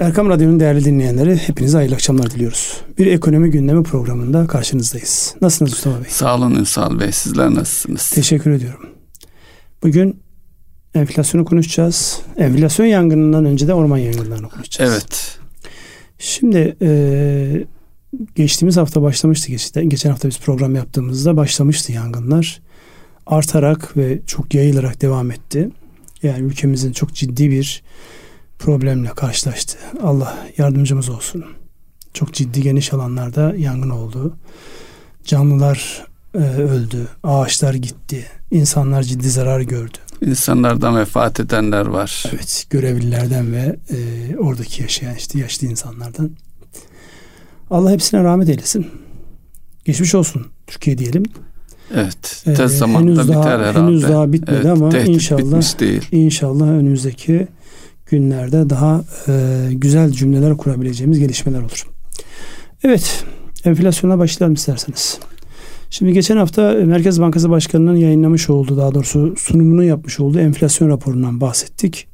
[0.00, 2.80] Erkam Radyo'nun değerli dinleyenleri hepinize hayırlı akşamlar diliyoruz.
[2.98, 5.34] Bir ekonomi gündemi programında karşınızdayız.
[5.40, 6.10] Nasılsınız Mustafa Bey?
[6.10, 7.12] Sağ olun Ünsal Bey.
[7.12, 8.10] Sizler nasılsınız?
[8.10, 8.80] Teşekkür ediyorum.
[9.82, 10.20] Bugün
[10.94, 12.20] enflasyonu konuşacağız.
[12.36, 14.92] Enflasyon yangınından önce de orman yangınlarını konuşacağız.
[14.92, 15.38] Evet.
[16.18, 17.64] Şimdi e,
[18.34, 19.52] geçtiğimiz hafta başlamıştı.
[19.82, 22.60] Geçen hafta biz program yaptığımızda başlamıştı yangınlar.
[23.26, 25.70] Artarak ve çok yayılarak devam etti.
[26.22, 27.82] Yani ülkemizin çok ciddi bir
[28.60, 29.78] problemle karşılaştı.
[30.02, 31.44] Allah yardımcımız olsun.
[32.14, 34.36] Çok ciddi geniş alanlarda yangın oldu.
[35.24, 39.98] Canlılar e, öldü, ağaçlar gitti, insanlar ciddi zarar gördü.
[40.22, 42.24] İnsanlardan vefat edenler var.
[42.34, 46.30] Evet, görevlilerden ve e, oradaki yaşayan işte yaşlı insanlardan.
[47.70, 48.86] Allah hepsine rahmet eylesin.
[49.84, 51.22] Geçmiş olsun Türkiye diyelim.
[51.94, 52.42] Evet.
[52.44, 53.78] Tez ee, zamanda biter daha, herhalde.
[53.78, 56.08] Henüz daha bitmedi evet, ama inşallah değil.
[56.12, 57.48] inşallah önümüzdeki
[58.10, 61.86] günlerde daha e, güzel cümleler kurabileceğimiz gelişmeler olur.
[62.84, 63.24] Evet,
[63.64, 65.18] enflasyona başlayalım isterseniz.
[65.90, 71.40] Şimdi geçen hafta Merkez Bankası Başkanı'nın yayınlamış olduğu, daha doğrusu sunumunu yapmış olduğu enflasyon raporundan
[71.40, 72.08] bahsettik.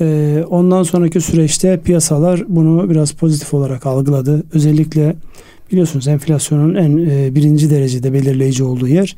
[0.00, 4.44] E, ondan sonraki süreçte piyasalar bunu biraz pozitif olarak algıladı.
[4.52, 5.16] Özellikle
[5.72, 9.16] biliyorsunuz enflasyonun en e, birinci derecede belirleyici olduğu yer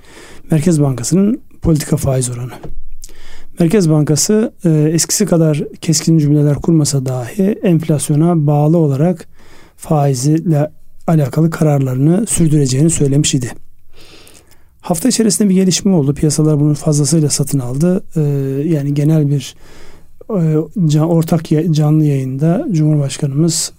[0.50, 2.52] Merkez Bankası'nın politika faiz oranı.
[3.60, 9.28] Merkez Bankası e, eskisi kadar keskin cümleler kurmasa dahi enflasyona bağlı olarak
[9.76, 10.70] faizle
[11.06, 13.50] alakalı kararlarını sürdüreceğini söylemiş idi.
[14.80, 16.14] Hafta içerisinde bir gelişme oldu.
[16.14, 18.04] Piyasalar bunu fazlasıyla satın aldı.
[18.16, 18.20] E,
[18.68, 19.54] yani genel bir
[20.30, 23.72] e, ortak canlı yayında Cumhurbaşkanımız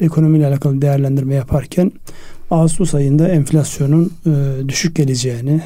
[0.00, 1.92] ekonomiyle alakalı değerlendirme yaparken
[2.50, 5.62] Ağustos ayında enflasyonun e, düşük geleceğini,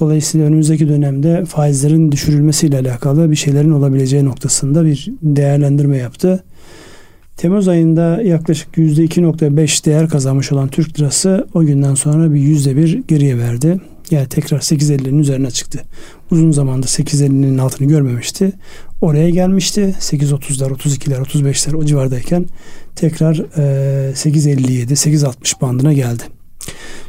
[0.00, 6.44] Dolayısıyla önümüzdeki dönemde faizlerin düşürülmesiyle alakalı bir şeylerin olabileceği noktasında bir değerlendirme yaptı.
[7.36, 13.38] Temmuz ayında yaklaşık %2.5 değer kazanmış olan Türk lirası o günden sonra bir %1 geriye
[13.38, 13.80] verdi.
[14.10, 15.80] Yani tekrar 8.50'nin üzerine çıktı.
[16.30, 18.52] Uzun zamanda 8.50'nin altını görmemişti.
[19.00, 19.94] Oraya gelmişti.
[20.00, 22.46] 8.30'lar, 32'ler, 35'ler o civardayken
[22.96, 26.22] tekrar 8.57, 8.60 bandına geldi.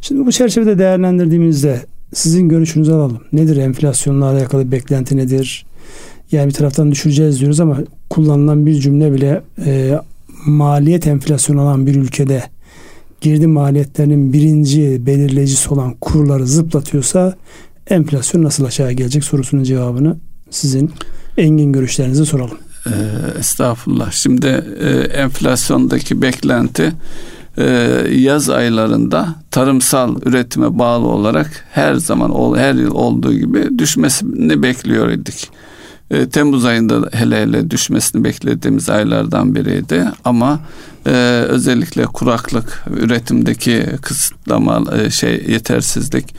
[0.02, 1.80] Şimdi bu çerçevede değerlendirdiğimizde
[2.14, 3.22] sizin görüşünüzü alalım.
[3.34, 5.66] Nedir enflasyonla alakalı beklenti nedir?
[6.32, 7.78] Yani bir taraftan düşüreceğiz diyoruz ama
[8.10, 10.00] kullanılan bir cümle bile e,
[10.46, 12.44] maliyet enflasyonu olan bir ülkede
[13.22, 17.36] girdi maliyetlerinin birinci belirleyicisi olan kurları zıplatıyorsa
[17.88, 20.18] enflasyon nasıl aşağı gelecek sorusunun cevabını
[20.50, 20.92] sizin
[21.38, 22.58] engin görüşlerinize soralım.
[22.88, 22.92] Ee,
[23.40, 24.12] estağfurullah.
[24.12, 26.94] Şimdi e, enflasyondaki beklenti
[28.12, 35.50] yaz aylarında tarımsal üretime bağlı olarak her zaman her yıl olduğu gibi düşmesini bekliyor idik.
[36.12, 40.60] E, Temmuz ayında hele hele düşmesini beklediğimiz aylardan biriydi ama
[41.06, 41.12] e,
[41.48, 46.36] özellikle kuraklık, üretimdeki kısıtlama, e, şey yetersizlik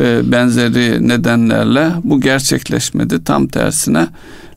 [0.00, 3.24] e, benzeri nedenlerle bu gerçekleşmedi.
[3.24, 4.08] Tam tersine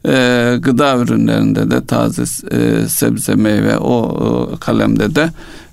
[0.07, 4.17] e, gıda ürünlerinde de taze e, sebze meyve o
[4.59, 5.29] kalemde de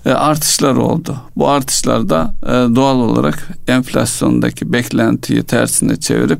[0.07, 1.17] e, artışlar oldu.
[1.37, 6.39] Bu artışlarda e, doğal olarak enflasyondaki beklentiyi tersine çevirip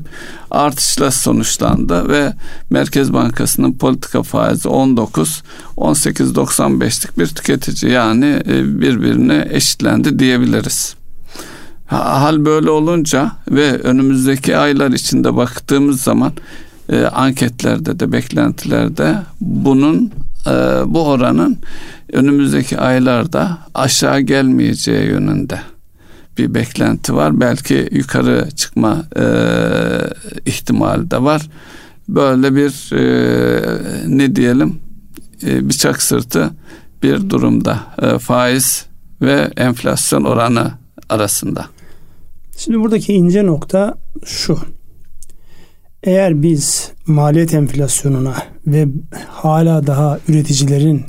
[0.51, 2.33] artışla sonuçlandı ve
[2.69, 5.43] Merkez Bankası'nın politika faizi 19
[5.77, 10.95] 18.95'lik bir tüketici yani e, birbirine eşitlendi diyebiliriz.
[11.87, 16.33] Hal böyle olunca ve önümüzdeki aylar içinde baktığımız zaman
[16.89, 20.11] e, anketlerde de beklentilerde bunun
[20.47, 20.51] e,
[20.85, 21.57] bu oranın
[22.13, 25.59] önümüzdeki aylarda aşağı gelmeyeceği yönünde
[26.37, 27.39] bir beklenti var.
[27.39, 29.25] Belki yukarı çıkma e,
[30.45, 31.49] ihtimali de var.
[32.09, 34.79] Böyle bir e, ne diyelim
[35.43, 36.49] e, bıçak sırtı
[37.03, 38.85] bir durumda e, faiz
[39.21, 40.71] ve enflasyon oranı
[41.09, 41.65] arasında.
[42.57, 43.95] Şimdi buradaki ince nokta
[44.25, 44.59] şu.
[46.05, 48.35] Eğer biz maliyet enflasyonuna
[48.67, 48.87] ve
[49.27, 51.05] hala daha üreticilerin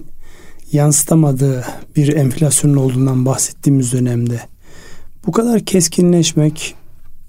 [0.72, 1.64] yansıtamadığı
[1.96, 4.40] bir enflasyonun olduğundan bahsettiğimiz dönemde
[5.26, 6.74] bu kadar keskinleşmek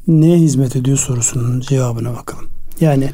[0.07, 2.45] neye hizmet ediyor sorusunun cevabına bakalım.
[2.81, 3.09] Yani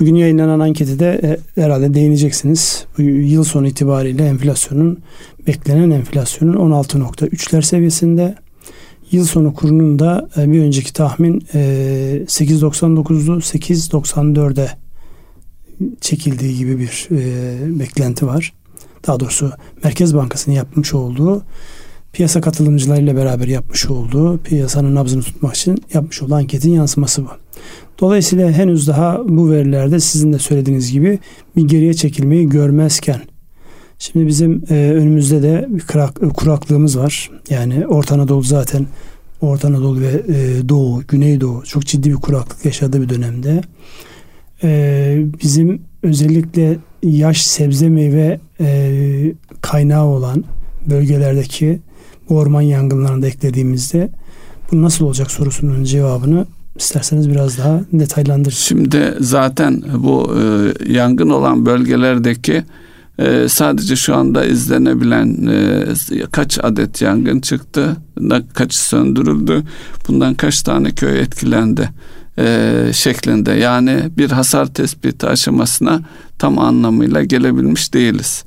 [0.00, 2.84] bugün yayınlanan anketi de e, herhalde değineceksiniz.
[2.98, 4.98] Bu yıl sonu itibariyle enflasyonun
[5.46, 8.34] beklenen enflasyonun 16.3'ler seviyesinde
[9.12, 14.68] Yıl sonu kurunun da e, bir önceki tahmin 8.99'du e, 8.94'e
[16.00, 18.52] çekildiği gibi bir e, beklenti var.
[19.06, 19.52] Daha doğrusu
[19.84, 21.42] Merkez Bankası'nın yapmış olduğu
[22.12, 27.28] piyasa katılımcılarıyla beraber yapmış olduğu piyasanın nabzını tutmak için yapmış olduğu anketin yansıması bu.
[28.00, 31.18] Dolayısıyla henüz daha bu verilerde sizin de söylediğiniz gibi
[31.56, 33.20] bir geriye çekilmeyi görmezken
[34.02, 37.30] Şimdi bizim e, önümüzde de bir kurak, kuraklığımız var.
[37.50, 38.86] Yani Orta Anadolu zaten
[39.40, 43.60] Orta Anadolu ve e, Doğu, Güneydoğu çok ciddi bir kuraklık yaşadığı bir dönemde.
[44.62, 50.44] E, bizim özellikle yaş sebze meyve e, kaynağı olan
[50.90, 51.80] bölgelerdeki
[52.28, 54.10] bu orman yangınlarını da eklediğimizde
[54.72, 56.46] bu nasıl olacak sorusunun cevabını
[56.76, 58.54] isterseniz biraz daha detaylandırın.
[58.54, 62.64] Şimdi zaten bu e, yangın olan bölgelerdeki
[63.18, 65.86] e, sadece şu anda izlenebilen e,
[66.32, 67.96] kaç adet yangın çıktı,
[68.54, 69.62] kaç söndürüldü,
[70.08, 71.88] bundan kaç tane köy etkilendi
[72.38, 73.52] e, şeklinde.
[73.52, 76.00] Yani bir hasar tespiti aşamasına
[76.38, 78.44] tam anlamıyla gelebilmiş değiliz.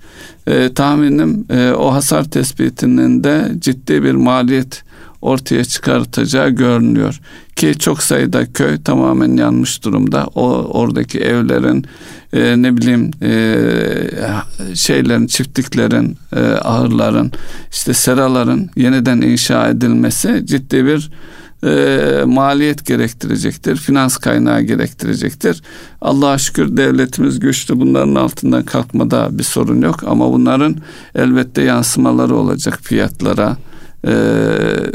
[0.47, 4.83] E, tahminim e, o hasar tespitinin de ciddi bir maliyet
[5.25, 7.19] ortaya çıkartacağı görünüyor.
[7.55, 10.27] Ki çok sayıda köy tamamen yanmış durumda.
[10.35, 11.85] O oradaki evlerin
[12.33, 17.31] e, ne bileyim e, şeylerin çiftliklerin e, ahırların
[17.71, 21.09] işte seraların yeniden inşa edilmesi ciddi bir
[21.63, 23.75] e, maliyet gerektirecektir.
[23.75, 25.61] Finans kaynağı gerektirecektir.
[26.01, 27.79] Allah'a şükür devletimiz güçlü.
[27.79, 30.03] Bunların altından kalkmada bir sorun yok.
[30.07, 30.75] Ama bunların
[31.15, 33.57] elbette yansımaları olacak fiyatlara,
[34.07, 34.13] e,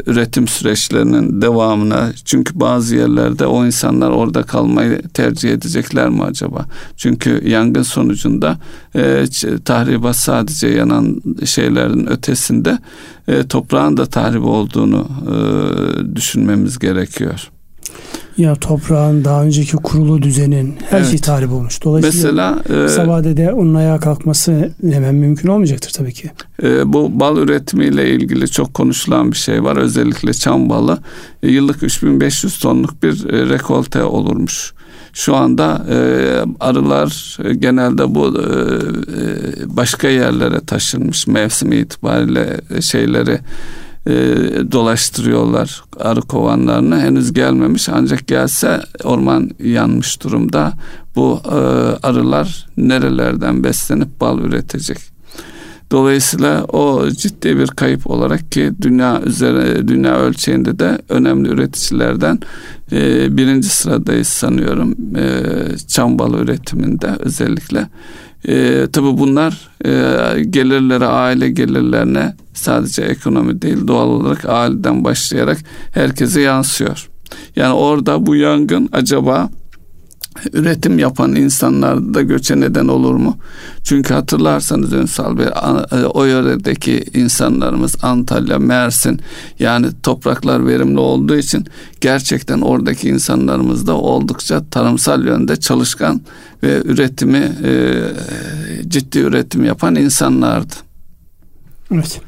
[0.05, 6.65] üretim süreçlerinin devamına çünkü bazı yerlerde o insanlar orada kalmayı tercih edecekler mi acaba?
[6.97, 8.57] Çünkü yangın sonucunda
[8.95, 9.25] e,
[9.65, 12.77] tahribat sadece yanan şeylerin ötesinde
[13.27, 15.35] e, toprağın da tahrip olduğunu e,
[16.15, 17.51] düşünmemiz gerekiyor.
[18.37, 21.09] Ya toprağın daha önceki kurulu düzenin her evet.
[21.09, 21.83] şey tahrip olmuş.
[21.83, 26.31] Dolayısıyla Mesela, e, vadede onun ayağa kalkması hemen mümkün olmayacaktır tabii ki.
[26.63, 29.77] E, bu bal üretimiyle ilgili çok konuşulan bir şey var.
[29.77, 30.99] Özellikle çam balı.
[31.43, 34.73] E, yıllık 3500 tonluk bir e, rekolte olurmuş.
[35.13, 35.97] Şu anda e,
[36.59, 43.39] arılar e, genelde bu e, e başka yerlere taşınmış mevsim itibariyle e, şeyleri
[44.07, 44.11] e,
[44.71, 46.99] dolaştırıyorlar arı kovanlarını.
[46.99, 50.73] Henüz gelmemiş ancak gelse orman yanmış durumda.
[51.15, 51.55] Bu e,
[52.07, 54.97] arılar nerelerden beslenip bal üretecek?
[55.91, 62.39] Dolayısıyla o ciddi bir kayıp olarak ki dünya üzerine dünya ölçeğinde de önemli üreticilerden
[62.91, 65.43] e, birinci sıradayız sanıyorum e,
[65.87, 67.89] çam balı üretiminde özellikle.
[68.47, 75.57] E, tabii bunlar e, gelirlere, aile gelirlerine sadece ekonomi değil doğal olarak aileden başlayarak
[75.93, 77.09] herkese yansıyor.
[77.55, 79.49] Yani orada bu yangın acaba
[80.53, 83.37] üretim yapan insanlarda göçe neden olur mu?
[83.83, 89.19] Çünkü hatırlarsanız Ünsal Bey e, o yöredeki insanlarımız Antalya, Mersin
[89.59, 91.65] yani topraklar verimli olduğu için
[92.01, 96.21] gerçekten oradaki insanlarımız da oldukça tarımsal yönde çalışkan
[96.63, 98.01] ve üretimi e,
[98.87, 100.73] ciddi üretim yapan insanlardı.
[101.93, 102.21] Evet.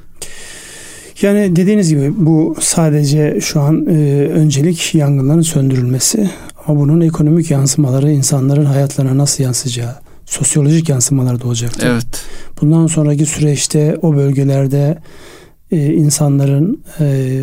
[1.21, 6.29] Yani dediğiniz gibi bu sadece şu an e, öncelik yangınların söndürülmesi
[6.67, 9.95] ama bunun ekonomik yansımaları insanların hayatlarına nasıl yansıyacağı,
[10.25, 11.87] sosyolojik yansımaları da olacaktır.
[11.87, 12.25] Evet.
[12.61, 14.97] Bundan sonraki süreçte o bölgelerde
[15.71, 17.39] e, insanların e,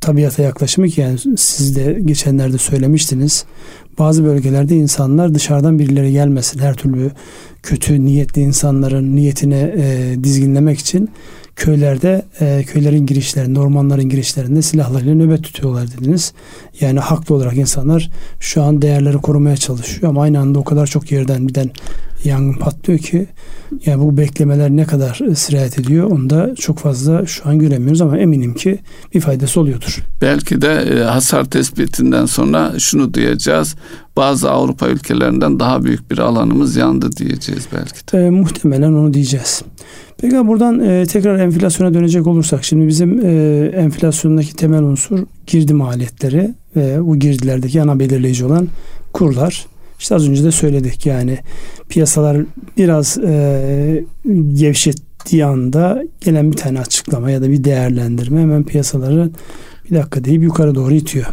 [0.00, 3.44] tabiata yaklaşımı ki yani siz de geçenlerde söylemiştiniz.
[3.98, 7.10] Bazı bölgelerde insanlar dışarıdan birileri gelmesin her türlü
[7.62, 11.10] kötü niyetli insanların niyetine e, dizginlemek için
[11.60, 16.32] köylerde e, köylerin girişlerinde, ormanların girişlerinde silahlarıyla nöbet tutuyorlar dediniz.
[16.80, 21.12] Yani haklı olarak insanlar şu an değerleri korumaya çalışıyor ama aynı anda o kadar çok
[21.12, 21.70] yerden birden
[22.24, 23.26] yangın patlıyor ki
[23.86, 28.18] yani bu beklemeler ne kadar sirayet ediyor onu da çok fazla şu an göremiyoruz ama
[28.18, 28.78] eminim ki
[29.14, 29.98] bir faydası oluyordur.
[30.22, 33.76] Belki de e, hasar tespitinden sonra şunu duyacağız.
[34.16, 38.26] Bazı Avrupa ülkelerinden daha büyük bir alanımız yandı diyeceğiz belki de.
[38.26, 39.62] E, muhtemelen onu diyeceğiz.
[40.20, 43.30] Peki buradan e, tekrar enflasyona dönecek olursak şimdi bizim e,
[43.76, 48.68] enflasyondaki temel unsur girdi maliyetleri ve bu girdilerdeki ana belirleyici olan
[49.12, 49.66] kurlar.
[50.00, 51.38] İşte az önce de söyledik yani
[51.88, 52.36] piyasalar
[52.76, 54.04] biraz e,
[54.52, 59.30] gevşettiği anda gelen bir tane açıklama ya da bir değerlendirme hemen piyasaları
[59.90, 61.26] bir dakika deyip yukarı doğru itiyor.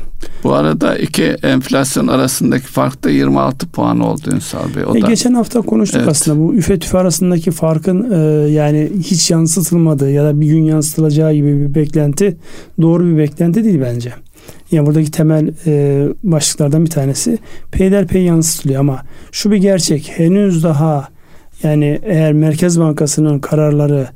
[0.44, 4.84] Bu arada iki enflasyon arasındaki fark da 26 puan oldu Ünsal Bey.
[4.86, 5.08] O e, da...
[5.08, 6.10] Geçen hafta konuştuk evet.
[6.10, 11.34] aslında bu üfe tüfe arasındaki farkın e, yani hiç yansıtılmadığı ya da bir gün yansıtılacağı
[11.34, 12.38] gibi bir beklenti
[12.82, 14.14] doğru bir beklenti değil bence.
[14.72, 17.38] Yani buradaki temel e, başlıklardan bir tanesi
[17.72, 19.02] peyderpey yansıtılıyor ama
[19.32, 21.08] şu bir gerçek henüz daha
[21.64, 24.08] yani eğer Merkez Bankası'nın kararları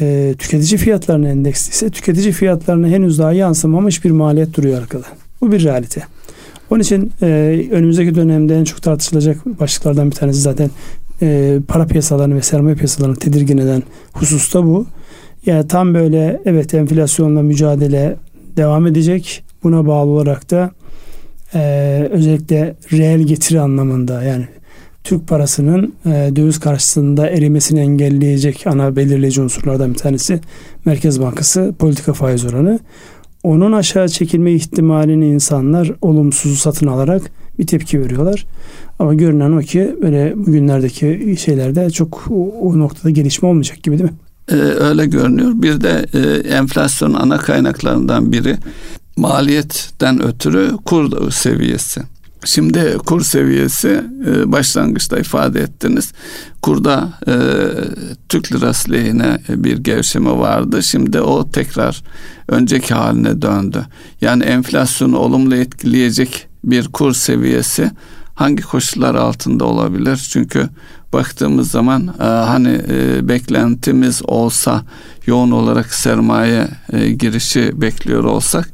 [0.00, 5.06] e, tüketici fiyatlarına endeksliyse tüketici fiyatlarına henüz daha yansımamış bir maliyet duruyor arkada.
[5.40, 6.02] Bu bir realite.
[6.70, 7.26] Onun için e,
[7.70, 10.70] önümüzdeki dönemde en çok tartışılacak başlıklardan bir tanesi zaten
[11.22, 14.86] e, para piyasalarını ve sermaye piyasalarını tedirgin eden husus da bu.
[15.46, 18.16] Yani tam böyle evet enflasyonla mücadele
[18.56, 19.44] devam edecek.
[19.64, 20.70] Buna bağlı olarak da
[21.54, 24.48] e, özellikle reel getiri anlamında yani
[25.04, 30.40] Türk parasının e, döviz karşısında erimesini engelleyecek ana belirleyici unsurlardan bir tanesi
[30.84, 32.78] Merkez Bankası politika faiz oranı.
[33.42, 37.22] Onun aşağı çekilme ihtimalini insanlar olumsuz satın alarak
[37.58, 38.46] bir tepki veriyorlar.
[38.98, 44.10] Ama görünen o ki böyle bugünlerdeki şeylerde çok o, o noktada gelişme olmayacak gibi değil
[44.10, 44.16] mi?
[44.50, 45.50] Ee, öyle görünüyor.
[45.54, 48.56] Bir de e, enflasyonun ana kaynaklarından biri
[49.16, 52.02] maliyetten ötürü kur seviyesi.
[52.44, 56.12] Şimdi kur seviyesi e, başlangıçta ifade ettiniz.
[56.62, 57.34] Kurda e,
[58.28, 60.82] Türk lirası lehine bir gevşeme vardı.
[60.82, 62.02] Şimdi o tekrar
[62.48, 63.86] önceki haline döndü.
[64.20, 67.90] Yani enflasyonu olumlu etkileyecek bir kur seviyesi
[68.34, 70.28] hangi koşullar altında olabilir?
[70.32, 70.68] Çünkü
[71.12, 74.82] baktığımız zaman e, hani e, beklentimiz olsa
[75.26, 78.68] yoğun olarak sermaye e, girişi bekliyor olsak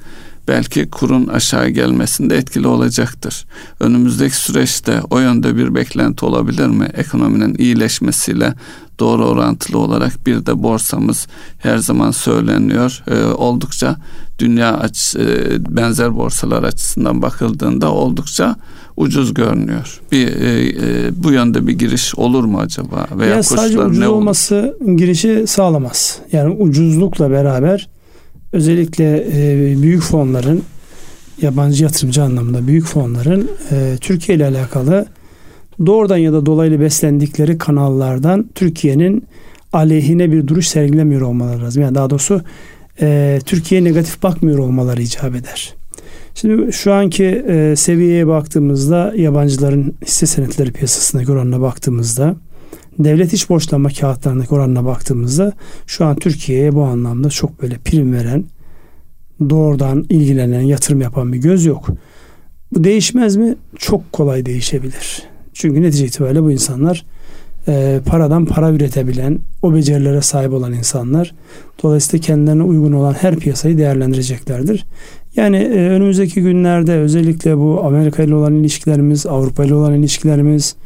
[0.48, 3.46] belki kurun aşağı gelmesinde etkili olacaktır.
[3.80, 6.88] Önümüzdeki süreçte o yönde bir beklenti olabilir mi?
[6.94, 8.54] Ekonominin iyileşmesiyle
[9.00, 11.26] doğru orantılı olarak bir de borsamız
[11.58, 13.02] her zaman söyleniyor.
[13.10, 13.96] E, oldukça
[14.38, 18.56] dünya aç, e, benzer borsalar açısından bakıldığında oldukça
[18.96, 20.00] ucuz görünüyor.
[20.12, 23.06] Bir e, e, bu yönde bir giriş olur mu acaba?
[23.18, 24.92] Veya ya sadece ucuz ne olması olur?
[24.98, 26.18] girişi sağlamaz.
[26.32, 27.88] Yani ucuzlukla beraber
[28.52, 30.62] özellikle e, büyük fonların
[31.42, 35.06] yabancı yatırımcı anlamında büyük fonların e, Türkiye ile alakalı
[35.86, 39.24] doğrudan ya da dolaylı beslendikleri kanallardan Türkiye'nin
[39.72, 41.82] aleyhine bir duruş sergilemiyor olmaları lazım.
[41.82, 42.42] Yani daha doğrusu
[43.00, 45.74] e, Türkiye'ye negatif bakmıyor olmaları icap eder.
[46.34, 47.44] Şimdi şu anki
[47.76, 52.36] seviyeye baktığımızda yabancıların hisse senetleri piyasasındaki oranına baktığımızda
[52.98, 55.52] devlet iç borçlanma kağıtlarındaki oranına baktığımızda
[55.86, 58.44] şu an Türkiye'ye bu anlamda çok böyle prim veren
[59.50, 61.88] doğrudan ilgilenen yatırım yapan bir göz yok.
[62.74, 63.56] Bu değişmez mi?
[63.76, 65.22] Çok kolay değişebilir.
[65.52, 67.04] Çünkü netice itibariyle bu insanlar
[67.68, 71.34] e, paradan para üretebilen, o becerilere sahip olan insanlar.
[71.82, 74.86] Dolayısıyla kendilerine uygun olan her piyasayı değerlendireceklerdir.
[75.36, 80.76] Yani e, önümüzdeki günlerde özellikle bu Amerika ile olan ilişkilerimiz, Avrupa ile olan ilişkilerimiz,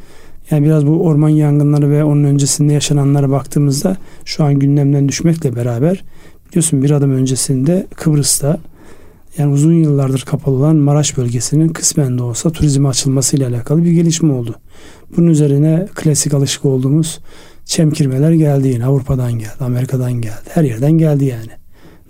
[0.51, 6.03] yani biraz bu orman yangınları ve onun öncesinde yaşananlara baktığımızda şu an gündemden düşmekle beraber
[6.49, 8.59] biliyorsun bir adım öncesinde Kıbrıs'ta
[9.37, 14.33] yani uzun yıllardır kapalı olan Maraş bölgesinin kısmen de olsa turizme açılmasıyla alakalı bir gelişme
[14.33, 14.55] oldu.
[15.17, 17.19] Bunun üzerine klasik alışık olduğumuz
[17.65, 20.49] çemkirmeler geldi yine Avrupa'dan geldi, Amerika'dan geldi.
[20.49, 21.62] Her yerden geldi yani.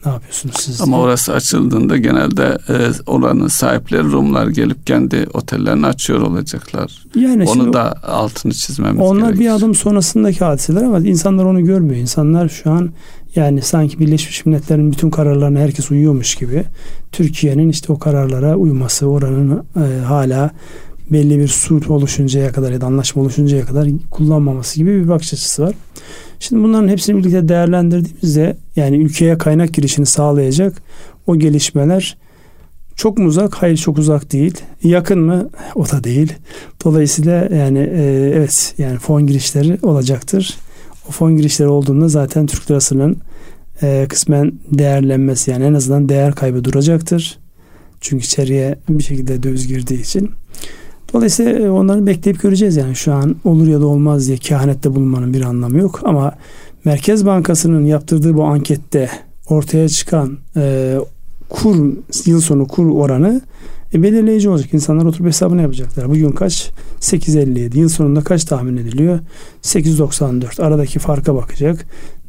[0.05, 0.81] Ne yapıyorsunuz siz?
[0.81, 1.05] Ama diye?
[1.05, 2.75] orası açıldığında genelde e,
[3.07, 7.05] oranın sahipleri Rumlar gelip kendi otellerini açıyor olacaklar.
[7.15, 9.39] Yani onu da altını çizmemiz onlar gerekir.
[9.39, 12.01] bir adım sonrasındaki hadiseler ama insanlar onu görmüyor.
[12.01, 12.89] İnsanlar şu an
[13.35, 16.63] yani sanki Birleşmiş Milletler'in bütün kararlarına herkes uyuyormuş gibi
[17.11, 20.51] Türkiye'nin işte o kararlara uyması, oranın e, hala
[21.11, 25.63] belli bir suit oluşuncaya kadar ya da anlaşma oluşuncaya kadar kullanmaması gibi bir bakış açısı
[25.63, 25.75] var.
[26.43, 30.81] Şimdi bunların hepsini birlikte değerlendirdiğimizde yani ülkeye kaynak girişini sağlayacak
[31.27, 32.17] o gelişmeler
[32.95, 33.55] çok mu uzak?
[33.55, 34.53] Hayır çok uzak değil.
[34.83, 35.49] Yakın mı?
[35.75, 36.33] O da değil.
[36.85, 40.57] Dolayısıyla yani e, evet yani fon girişleri olacaktır.
[41.09, 43.17] O fon girişleri olduğunda zaten Türk lirasının
[43.81, 47.39] e, kısmen değerlenmesi yani en azından değer kaybı duracaktır.
[48.01, 50.31] Çünkü içeriye bir şekilde döviz girdiği için.
[51.13, 55.33] Dolayısıyla e, onları bekleyip göreceğiz yani şu an olur ya da olmaz diye kehanette bulunmanın
[55.33, 56.33] bir anlamı yok ama
[56.85, 59.09] Merkez Bankası'nın yaptırdığı bu ankette
[59.49, 60.95] ortaya çıkan e,
[61.49, 61.93] kur
[62.25, 63.41] yıl sonu kur oranı
[63.93, 64.73] e, belirleyici olacak.
[64.73, 66.09] İnsanlar oturup hesabını yapacaklar.
[66.09, 66.71] Bugün kaç?
[66.99, 67.77] 8.57.
[67.77, 69.19] Yıl sonunda kaç tahmin ediliyor?
[69.63, 70.61] 8.94.
[70.61, 71.85] Aradaki farka bakacak.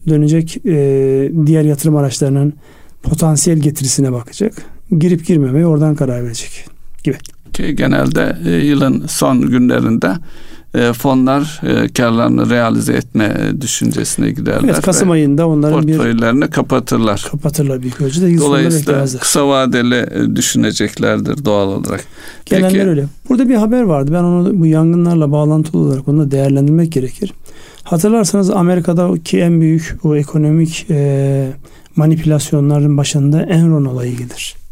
[0.08, 2.52] Dönecek e, diğer yatırım araçlarının
[3.02, 4.54] potansiyel getirisine bakacak.
[4.98, 6.66] Girip girmemeye oradan karar verecek
[7.04, 7.16] gibi
[7.54, 10.12] ki genelde e, yılın son günlerinde
[10.74, 14.64] e, fonlar e, karlarını realize etme düşüncesine giderler.
[14.64, 17.28] Evet, Kasım ayında onların portföylerini bir kapatırlar.
[17.30, 18.38] Kapatırlar bir ölçüde.
[18.38, 22.04] Dolayısıyla kısa vadeli düşüneceklerdir doğal olarak.
[22.46, 23.04] Gelenler Peki, öyle.
[23.28, 24.10] Burada bir haber vardı.
[24.14, 27.32] Ben onu bu yangınlarla bağlantılı olarak onu da değerlendirmek gerekir.
[27.82, 31.52] Hatırlarsanız Amerika'daki en büyük bu ekonomik e,
[31.96, 34.63] manipülasyonların başında Enron olayı gelir.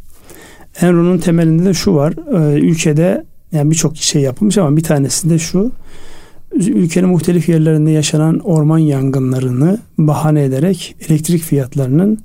[0.81, 2.15] Enron'un temelinde de şu var.
[2.53, 5.73] E, ülkede yani birçok şey yapılmış ama bir tanesinde şu.
[6.55, 12.19] Ülkenin muhtelif yerlerinde yaşanan orman yangınlarını bahane ederek elektrik fiyatlarının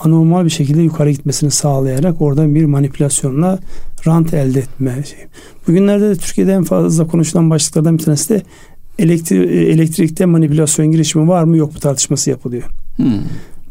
[0.00, 3.58] anormal bir şekilde yukarı gitmesini sağlayarak oradan bir manipülasyonla
[4.06, 5.04] rant elde etme.
[5.04, 5.18] Şey.
[5.68, 8.42] Bugünlerde de Türkiye'de en fazla konuşulan başlıklardan bir tanesi de
[8.98, 12.62] elektri- elektrikte manipülasyon girişimi var mı yok mu tartışması yapılıyor.
[12.96, 13.20] Hmm.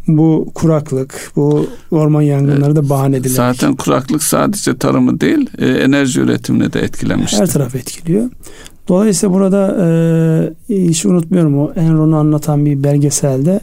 [0.07, 3.35] Bu kuraklık, bu orman yangınları da bahane edilerek.
[3.35, 7.37] Zaten kuraklık sadece tarımı değil, e, enerji üretimini de etkilemişti.
[7.37, 8.29] Her taraf etkiliyor.
[8.87, 9.77] Dolayısıyla burada
[10.69, 13.59] e, hiç unutmuyorum o Enron'u anlatan bir belgeselde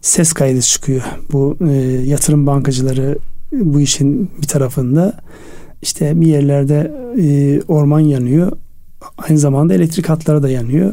[0.00, 1.02] ses kaydı çıkıyor.
[1.32, 1.72] Bu e,
[2.06, 3.18] yatırım bankacıları
[3.52, 5.12] bu işin bir tarafında
[5.82, 8.52] işte bir yerlerde e, orman yanıyor.
[9.18, 10.92] Aynı zamanda elektrik hatları da yanıyor.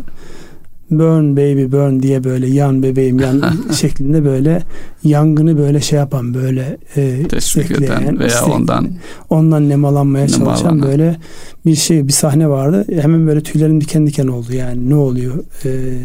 [0.92, 3.42] Burn baby burn diye böyle yan bebeğim yan
[3.74, 4.64] şeklinde böyle
[5.04, 8.90] yangını böyle şey yapan böyle e, Teşvik eden veya ondan
[9.30, 10.82] ondan nemalanmaya çalışan Nemalanan.
[10.82, 11.18] böyle
[11.66, 12.86] bir şey bir sahne vardı.
[13.02, 15.44] Hemen böyle tüylerim diken diken oldu yani ne oluyor?
[15.66, 15.98] Ee,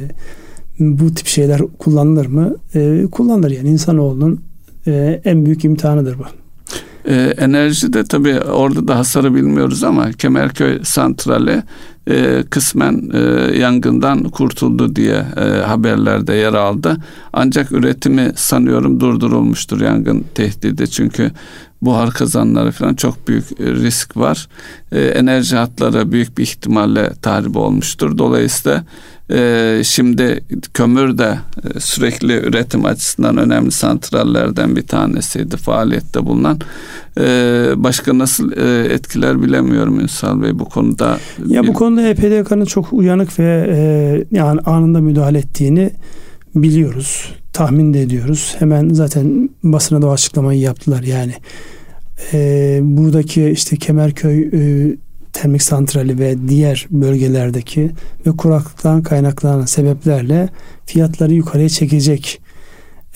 [0.79, 2.57] bu tip şeyler kullanılır mı?
[2.75, 4.41] Ee, kullanılır yani insanoğlunun
[4.87, 6.23] e, en büyük imtihanıdır bu.
[7.09, 11.62] Ee, enerji de tabii orada da hasarı bilmiyoruz ama Kemerköy santrali
[12.11, 13.18] e, kısmen e,
[13.59, 16.97] yangından kurtuldu diye e, haberlerde yer aldı.
[17.32, 21.30] Ancak üretimi sanıyorum durdurulmuştur yangın tehdidi çünkü
[21.82, 24.49] buhar kazanları falan çok büyük e, risk var.
[24.92, 28.18] E, enerji hatları büyük bir ihtimalle tahrip olmuştur.
[28.18, 28.85] Dolayısıyla
[29.33, 31.39] e, şimdi kömür de
[31.75, 36.61] e, sürekli üretim açısından önemli santrallerden bir tanesiydi faaliyette bulunan.
[37.19, 37.25] E,
[37.77, 41.19] başka nasıl e, etkiler bilemiyorum Ünsal Bey bu konuda.
[41.47, 45.91] Ya bu konuda EPDK'nın çok uyanık ve e, yani anında müdahale ettiğini
[46.55, 47.33] biliyoruz.
[47.53, 48.55] Tahmin de ediyoruz.
[48.59, 51.03] Hemen zaten basına da açıklamayı yaptılar.
[51.03, 51.35] Yani
[52.33, 54.97] e, buradaki işte Kemerköy e,
[55.33, 57.91] termik santrali ve diğer bölgelerdeki
[58.27, 60.49] ve kuraklıktan kaynaklanan sebeplerle
[60.87, 62.41] fiyatları yukarıya çekecek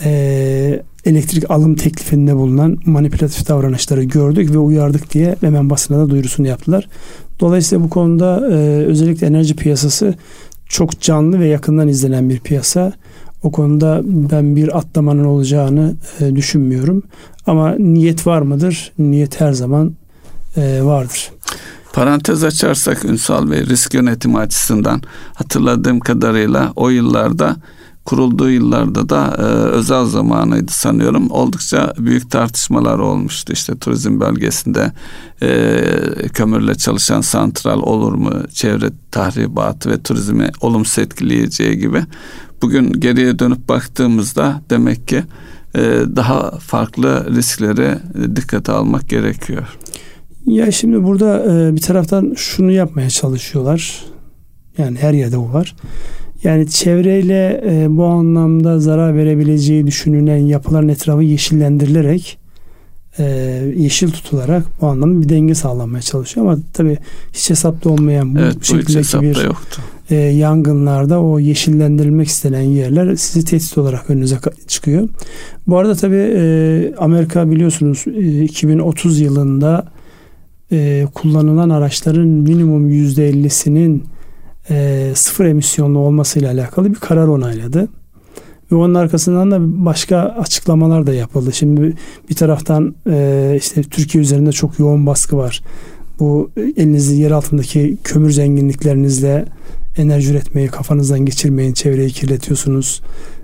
[0.04, 6.46] e, elektrik alım teklifinde bulunan manipülatif davranışları gördük ve uyardık diye hemen basına da duyurusunu
[6.46, 6.88] yaptılar.
[7.40, 8.54] Dolayısıyla bu konuda e,
[8.86, 10.14] özellikle enerji piyasası
[10.68, 12.92] çok canlı ve yakından izlenen bir piyasa.
[13.42, 17.02] O konuda ben bir atlamanın olacağını e, düşünmüyorum.
[17.46, 18.92] Ama niyet var mıdır?
[18.98, 19.92] Niyet her zaman
[20.56, 21.30] e, vardır.
[21.96, 25.02] Parantez açarsak Ünsal Bey risk yönetimi açısından
[25.34, 27.56] hatırladığım kadarıyla o yıllarda
[28.04, 31.30] kurulduğu yıllarda da e, özel zamanıydı sanıyorum.
[31.30, 33.52] Oldukça büyük tartışmalar olmuştu.
[33.52, 34.92] İşte turizm bölgesinde
[35.42, 38.32] e, kömürle çalışan santral olur mu?
[38.52, 42.04] Çevre tahribatı ve turizmi olumsuz etkileyeceği gibi.
[42.62, 45.24] Bugün geriye dönüp baktığımızda demek ki
[45.74, 45.80] e,
[46.16, 47.98] daha farklı riskleri
[48.36, 49.78] dikkate almak gerekiyor.
[50.46, 54.04] Ya şimdi burada e, bir taraftan şunu yapmaya çalışıyorlar.
[54.78, 55.74] Yani her yerde bu var.
[56.44, 62.38] Yani çevreyle e, bu anlamda zarar verebileceği düşünülen yapıların etrafı yeşillendirilerek
[63.18, 63.24] e,
[63.76, 66.98] yeşil tutularak bu anlamda bir denge sağlanmaya çalışıyor ama tabii
[67.32, 69.82] hiç hesapta olmayan bu Evet şekildeki bir yoktu.
[70.10, 75.08] e, yangınlarda o yeşillendirilmek istenen yerler sizi tehdit olarak önünüze çıkıyor.
[75.66, 79.86] Bu arada tabii e, Amerika biliyorsunuz e, 2030 yılında
[80.72, 84.04] e, kullanılan araçların minimum %50'sinin
[84.70, 87.88] e, sıfır emisyonlu olmasıyla alakalı bir karar onayladı.
[88.72, 91.52] Ve onun arkasından da başka açıklamalar da yapıldı.
[91.52, 91.94] Şimdi
[92.30, 95.62] bir taraftan e, işte Türkiye üzerinde çok yoğun baskı var.
[96.18, 99.44] Bu elinizde yer altındaki kömür zenginliklerinizle
[99.96, 101.72] enerji üretmeyi kafanızdan geçirmeyin.
[101.72, 103.02] Çevreyi kirletiyorsunuz.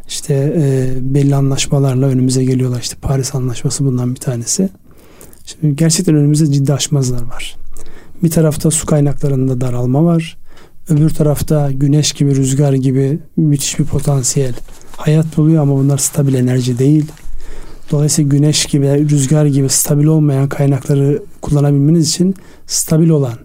[0.08, 2.80] İşte e, belli anlaşmalarla önümüze geliyorlar.
[2.80, 4.68] İşte Paris Anlaşması bundan bir tanesi.
[5.44, 7.56] Şimdi gerçekten önümüzde ciddi aşmazlar var.
[8.22, 10.38] Bir tarafta su kaynaklarında daralma var.
[10.88, 14.54] Öbür tarafta güneş gibi, rüzgar gibi müthiş bir potansiyel
[14.96, 17.04] hayat buluyor ama bunlar stabil enerji değil.
[17.90, 22.34] Dolayısıyla güneş gibi, rüzgar gibi stabil olmayan kaynakları kullanabilmeniz için
[22.66, 23.38] stabil olan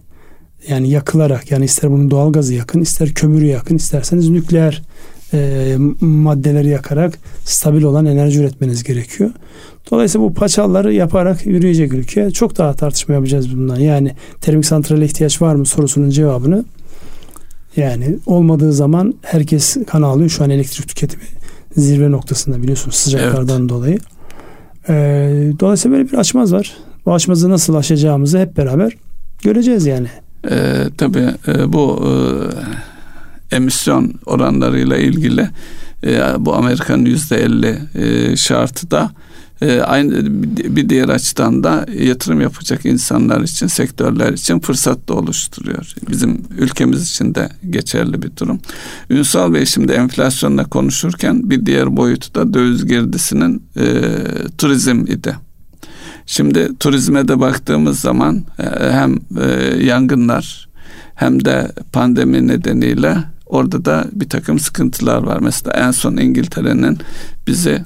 [0.68, 4.84] yani yakılarak yani ister bunun doğal gazı yakın, ister kömürü yakın, isterseniz nükleer
[5.34, 9.30] e, maddeleri yakarak stabil olan enerji üretmeniz gerekiyor.
[9.92, 12.32] Dolayısıyla bu paçalları yaparak yürüyecek ülke.
[12.32, 13.80] Çok daha tartışma yapacağız bundan.
[13.80, 14.12] Yani
[14.42, 16.66] termik santrale ihtiyaç var mı sorusunun cevabını
[17.76, 20.30] yani olmadığı zaman herkes kan ağlıyor.
[20.30, 21.24] Şu an elektrik tüketimi
[21.78, 23.98] zirve noktasında biliyorsunuz sıcaklardan dolayı.
[24.90, 24.94] Ee,
[25.60, 26.78] dolayısıyla böyle bir açmaz var.
[27.06, 28.94] Bu açmazı nasıl aşacağımızı hep beraber
[29.44, 30.08] göreceğiz yani.
[30.52, 32.12] Ee, tabii e, bu e,
[33.52, 35.50] emisyon oranlarıyla ilgili
[36.04, 39.12] e, bu Amerika'nın yüzde elli e, şartı da
[39.62, 40.26] e, aynı
[40.76, 45.94] bir diğer açıdan da yatırım yapacak insanlar için, sektörler için fırsat da oluşturuyor.
[46.10, 48.60] Bizim ülkemiz için de geçerli bir durum.
[49.10, 54.02] Ünsal Bey şimdi enflasyonla konuşurken bir diğer boyutu da döviz girdisinin e,
[54.58, 55.36] turizm idi.
[56.26, 60.68] Şimdi turizme de baktığımız zaman e, hem e, yangınlar
[61.16, 63.18] hem de pandemi nedeniyle
[63.50, 65.40] orada da bir takım sıkıntılar var.
[65.40, 66.98] Mesela en son İngiltere'nin
[67.48, 67.84] bizi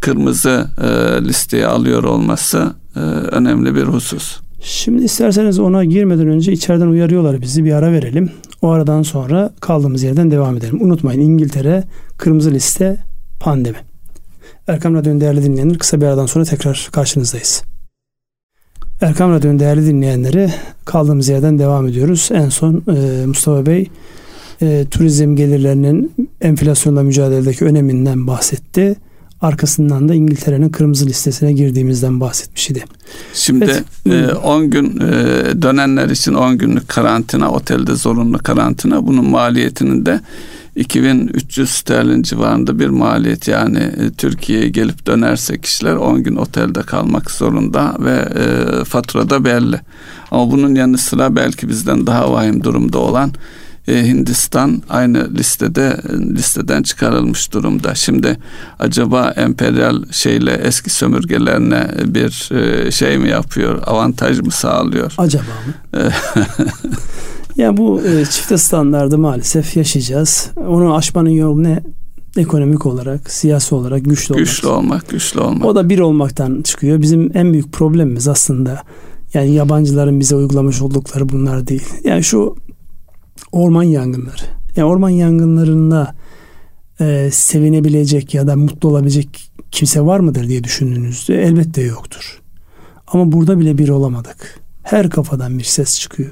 [0.00, 0.88] kırmızı e,
[1.24, 4.40] listeye alıyor olması e, önemli bir husus.
[4.60, 8.30] Şimdi isterseniz ona girmeden önce içeriden uyarıyorlar bizi bir ara verelim.
[8.62, 10.82] O aradan sonra kaldığımız yerden devam edelim.
[10.82, 11.84] Unutmayın İngiltere
[12.18, 12.96] kırmızı liste
[13.40, 13.76] pandemi.
[14.66, 17.62] Erkam Radyo'nun değerli dinleyenler kısa bir aradan sonra tekrar karşınızdayız.
[19.00, 20.50] Erkam Radyo'nun değerli dinleyenleri
[20.84, 22.28] kaldığımız yerden devam ediyoruz.
[22.32, 23.90] En son e, Mustafa Bey
[24.62, 28.96] e, turizm gelirlerinin enflasyonla mücadeledeki öneminden bahsetti.
[29.40, 32.84] Arkasından da İngiltere'nin kırmızı listesine girdiğimizden bahsetmiş idi.
[33.34, 34.64] Şimdi 10 evet.
[34.64, 40.20] e, gün e, dönenler için 10 günlük karantina, otelde zorunlu karantina bunun maliyetinin de
[40.76, 47.30] 2300 sterlin civarında bir maliyet yani e, Türkiye'ye gelip dönerse kişiler 10 gün otelde kalmak
[47.30, 49.80] zorunda ve e, faturada belli.
[50.30, 53.32] Ama bunun yanı sıra belki bizden daha vahim durumda olan
[53.88, 55.96] e, Hindistan aynı listede
[56.34, 57.94] listeden çıkarılmış durumda.
[57.94, 58.38] Şimdi
[58.78, 65.14] acaba emperyal şeyle eski sömürgelerine bir e, şey mi yapıyor, avantaj mı sağlıyor?
[65.18, 66.00] Acaba mı?
[67.56, 70.50] ya bu e, çifte standardı maalesef yaşayacağız.
[70.56, 71.82] Onu aşmanın yolu ne?
[72.36, 74.46] Ekonomik olarak, siyasi olarak güçlü olmak.
[74.46, 75.64] Güçlü olmak, güçlü olmak.
[75.64, 77.02] O da bir olmaktan çıkıyor.
[77.02, 78.82] Bizim en büyük problemimiz aslında
[79.34, 81.84] yani yabancıların bize uygulamış oldukları bunlar değil.
[82.04, 82.56] Yani şu
[83.54, 84.42] orman yangınları.
[84.76, 86.14] Yani orman yangınlarında
[87.00, 92.40] e, sevinebilecek ya da mutlu olabilecek kimse var mıdır diye düşündüğünüzde elbette yoktur.
[93.06, 94.60] Ama burada bile bir olamadık.
[94.82, 96.30] Her kafadan bir ses çıkıyor.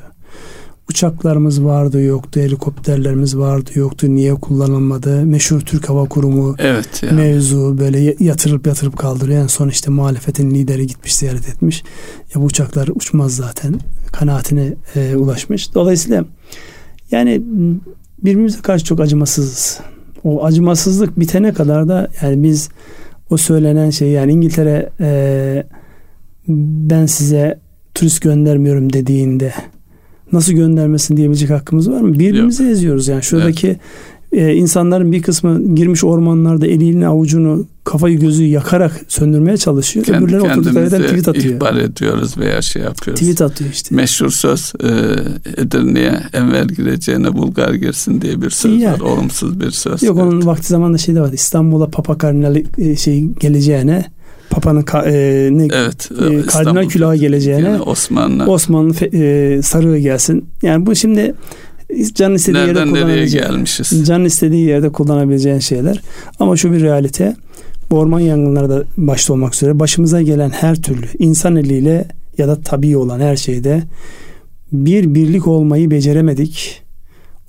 [0.90, 5.26] Uçaklarımız vardı yoktu, helikopterlerimiz vardı yoktu, niye kullanılmadı?
[5.26, 7.12] Meşhur Türk Hava Kurumu evet ya.
[7.12, 9.42] mevzu böyle yatırıp yatırıp kaldırıyor.
[9.42, 11.82] En son işte muhalefetin lideri gitmiş ziyaret etmiş.
[12.35, 13.74] Ya bu uçaklar uçmaz zaten
[14.12, 15.74] kanaatine e, ulaşmış.
[15.74, 16.24] Dolayısıyla
[17.12, 17.42] yani
[18.18, 19.81] birbirimize karşı çok acımasızız.
[20.25, 22.68] O acımasızlık bitene kadar da yani biz
[23.31, 25.64] o söylenen şey yani İngiltere e,
[26.48, 27.59] ben size
[27.94, 29.53] turist göndermiyorum dediğinde
[30.33, 32.12] nasıl göndermesin diyebilecek hakkımız var mı?
[32.12, 32.72] Birbirimizi Yok.
[32.72, 33.22] eziyoruz yani.
[33.22, 33.81] Şuradaki evet
[34.33, 40.07] e, insanların bir kısmı girmiş ormanlarda elini avucunu kafayı gözü yakarak söndürmeye çalışıyor.
[40.07, 41.55] Kendi Öbürleri oturdukları yerden tweet atıyor.
[41.55, 43.21] ihbar ediyoruz veya şey yapıyoruz.
[43.21, 43.95] Tweet atıyor işte.
[43.95, 44.88] Meşhur söz e,
[45.62, 49.01] Edirne'ye Enver gireceğine Bulgar girsin diye bir söz yani.
[49.01, 49.01] var.
[49.01, 50.03] Olumsuz bir söz.
[50.03, 50.33] Yok evet.
[50.33, 51.33] onun vakti zamanında şey de var.
[51.33, 54.05] İstanbul'a Papa Kardinali e, şey geleceğine
[54.51, 55.12] Papa'nın ka, e,
[55.53, 60.45] ne, evet, e, kardinal külahı geleceğine yani Osmanlı Osmanlı e, sarığı gelsin.
[60.62, 61.35] Yani bu şimdi
[62.14, 64.07] can istediği Nereden yerde nereye gelmişiz?
[64.07, 66.00] Can istediği yerde kullanabileceğin şeyler.
[66.40, 67.37] Ama şu bir realite.
[67.90, 72.61] Bu orman yangınları da başta olmak üzere başımıza gelen her türlü insan eliyle ya da
[72.61, 73.83] tabii olan her şeyde
[74.72, 76.83] bir birlik olmayı beceremedik.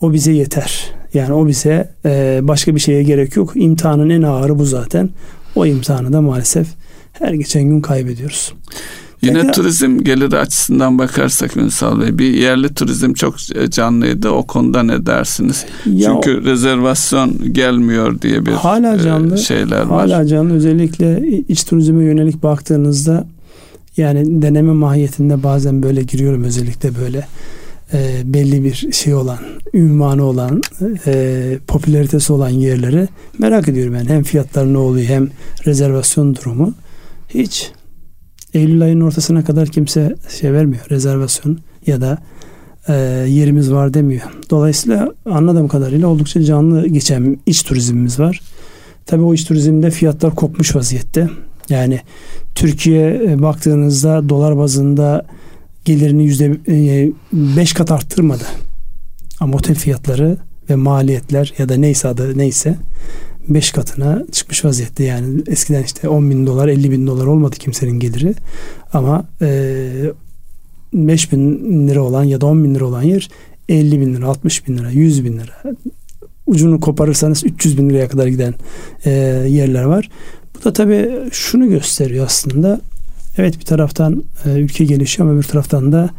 [0.01, 0.91] O bize yeter.
[1.13, 3.51] Yani o bize e, başka bir şeye gerek yok.
[3.56, 5.10] İmtihanın en ağırı bu zaten.
[5.56, 6.67] O imtihanı da maalesef
[7.13, 8.53] her geçen gün kaybediyoruz.
[9.23, 9.51] Yine Peki.
[9.51, 13.36] turizm geliri açısından bakarsak Ünsal Bey bir yerli turizm çok
[13.71, 14.29] canlıydı.
[14.29, 15.65] O konuda ne dersiniz?
[15.86, 20.09] Ya Çünkü o, rezervasyon gelmiyor diye bir hala e, canlı, şeyler var.
[20.09, 23.27] Hala canlı özellikle iç turizme yönelik baktığınızda
[23.97, 27.27] yani deneme mahiyetinde bazen böyle giriyorum özellikle böyle
[27.93, 29.38] e, belli bir şey olan,
[29.73, 30.62] ünvanı olan,
[31.05, 33.07] e, popülaritesi olan yerleri
[33.39, 35.29] merak ediyorum yani hem fiyatlar ne oluyor hem
[35.65, 36.73] rezervasyon durumu.
[37.29, 37.71] Hiç
[38.53, 42.17] Eylül ayının ortasına kadar kimse şey vermiyor rezervasyon ya da
[42.87, 42.93] e,
[43.29, 44.21] yerimiz var demiyor.
[44.49, 48.41] Dolayısıyla anladığım kadarıyla oldukça canlı geçen iç turizmimiz var.
[49.05, 51.29] Tabii o iç turizmde fiyatlar kopmuş vaziyette.
[51.69, 51.99] Yani
[52.55, 55.25] Türkiye e, baktığınızda dolar bazında
[55.85, 58.43] gelirini yüzde e, beş kat arttırmadı.
[59.39, 60.37] Ama otel fiyatları
[60.69, 62.75] ve maliyetler ya da neyse adı neyse
[63.49, 65.03] 5 katına çıkmış vaziyette.
[65.03, 68.36] Yani eskiden işte 10 bin dolar 50 bin dolar olmadı kimsenin geliri.
[68.93, 69.89] Ama e,
[70.93, 73.29] 5 bin lira olan ya da 10 bin lira olan yer
[73.69, 75.75] 50 bin lira, 60 bin lira, 100 bin lira.
[76.47, 78.53] Ucunu koparırsanız 300 bin liraya kadar giden
[79.06, 79.12] e,
[79.49, 80.10] yerler var.
[80.56, 82.82] Bu da tabii şunu gösteriyor aslında.
[83.38, 86.10] Evet bir taraftan e, ülke gelişiyor ama bir taraftan da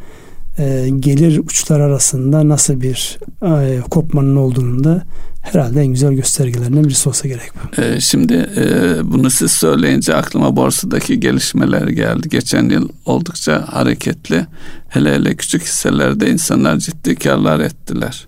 [0.58, 5.02] e, gelir uçlar arasında nasıl bir e, kopmanın olduğunu da
[5.44, 7.82] herhalde en güzel göstergelerinden birisi olsa gerek bu.
[7.82, 8.64] E, şimdi e,
[9.04, 12.28] bunu siz söyleyince aklıma borsadaki gelişmeler geldi.
[12.28, 14.46] Geçen yıl oldukça hareketli.
[14.88, 18.26] Hele hele küçük hisselerde insanlar ciddi karlar ettiler.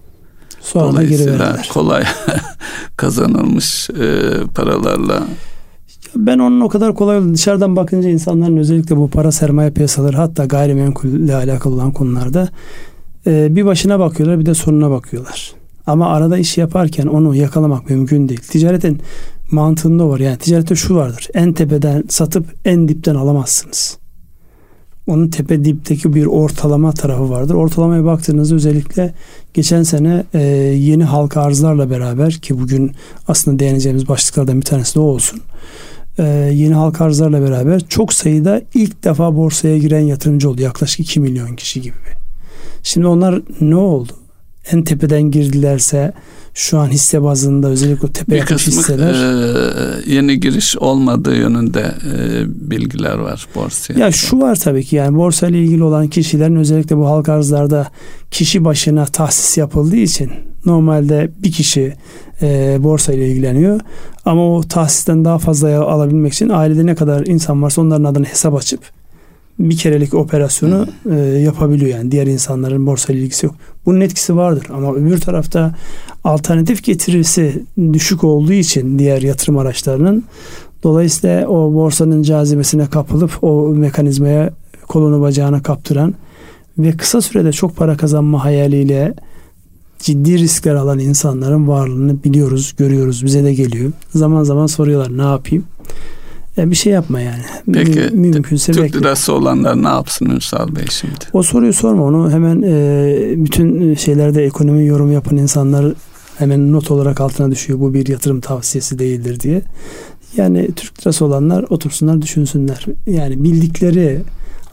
[0.60, 2.04] Sonra Dolayısıyla kolay
[2.96, 5.22] kazanılmış e, paralarla
[6.16, 11.34] ben onun o kadar kolay dışarıdan bakınca insanların özellikle bu para sermaye piyasaları hatta gayrimenkulle
[11.34, 12.48] alakalı olan konularda
[13.26, 15.55] e, bir başına bakıyorlar bir de sonuna bakıyorlar.
[15.86, 18.40] Ama arada iş yaparken onu yakalamak mümkün değil.
[18.40, 19.00] Ticaretin
[19.50, 20.20] mantığında var.
[20.20, 21.28] Yani ticarette şu vardır.
[21.34, 23.98] En tepeden satıp en dipten alamazsınız.
[25.06, 27.54] Onun tepe dipteki bir ortalama tarafı vardır.
[27.54, 29.14] Ortalamaya baktığınızda özellikle
[29.54, 30.40] geçen sene e,
[30.78, 32.92] yeni halka arzlarla beraber ki bugün
[33.28, 35.40] aslında değineceğimiz başlıklardan bir tanesi de o olsun.
[36.18, 40.62] E, yeni halka arzlarla beraber çok sayıda ilk defa borsaya giren yatırımcı oldu.
[40.62, 41.94] Yaklaşık 2 milyon kişi gibi.
[42.82, 44.12] Şimdi onlar ne oldu?
[44.72, 46.12] En tepeden girdilerse
[46.54, 49.14] şu an hisse bazında özellikle tepe bir kısmı hisseler.
[49.14, 53.98] e, yeni giriş olmadığı yönünde e, bilgiler var borsaya.
[53.98, 57.90] Ya şu var tabii ki yani borsa ile ilgili olan kişilerin özellikle bu halka arzlarda
[58.30, 60.30] kişi başına tahsis yapıldığı için
[60.66, 61.92] normalde bir kişi
[62.42, 63.80] e, borsa ile ilgileniyor
[64.24, 68.54] ama o tahsisten daha fazla alabilmek için ailede ne kadar insan varsa onların adına hesap
[68.54, 68.80] açıp
[69.58, 73.54] bir kerelik operasyonu e, yapabiliyor yani diğer insanların borsa ilgisi yok.
[73.86, 75.74] Bunun etkisi vardır ama öbür tarafta
[76.24, 80.24] alternatif getirisi düşük olduğu için diğer yatırım araçlarının
[80.82, 84.50] dolayısıyla o borsanın cazibesine kapılıp o mekanizmaya
[84.88, 86.14] kolunu bacağına kaptıran
[86.78, 89.14] ve kısa sürede çok para kazanma hayaliyle
[89.98, 93.24] ciddi riskler alan insanların varlığını biliyoruz, görüyoruz.
[93.24, 93.92] Bize de geliyor.
[94.14, 95.64] Zaman zaman soruyorlar ne yapayım?
[96.58, 97.42] E, bir şey yapma yani.
[97.72, 98.98] Peki Mü- mümkünse Türk bekle.
[98.98, 101.14] lirası olanlar ne yapsın Ünsal Bey şimdi?
[101.32, 105.92] O soruyu sorma onu hemen e, bütün şeylerde ekonomi yorum yapan insanlar
[106.38, 107.80] hemen not olarak altına düşüyor.
[107.80, 109.62] Bu bir yatırım tavsiyesi değildir diye.
[110.36, 112.86] Yani Türk lirası olanlar otursunlar düşünsünler.
[113.06, 114.22] Yani bildikleri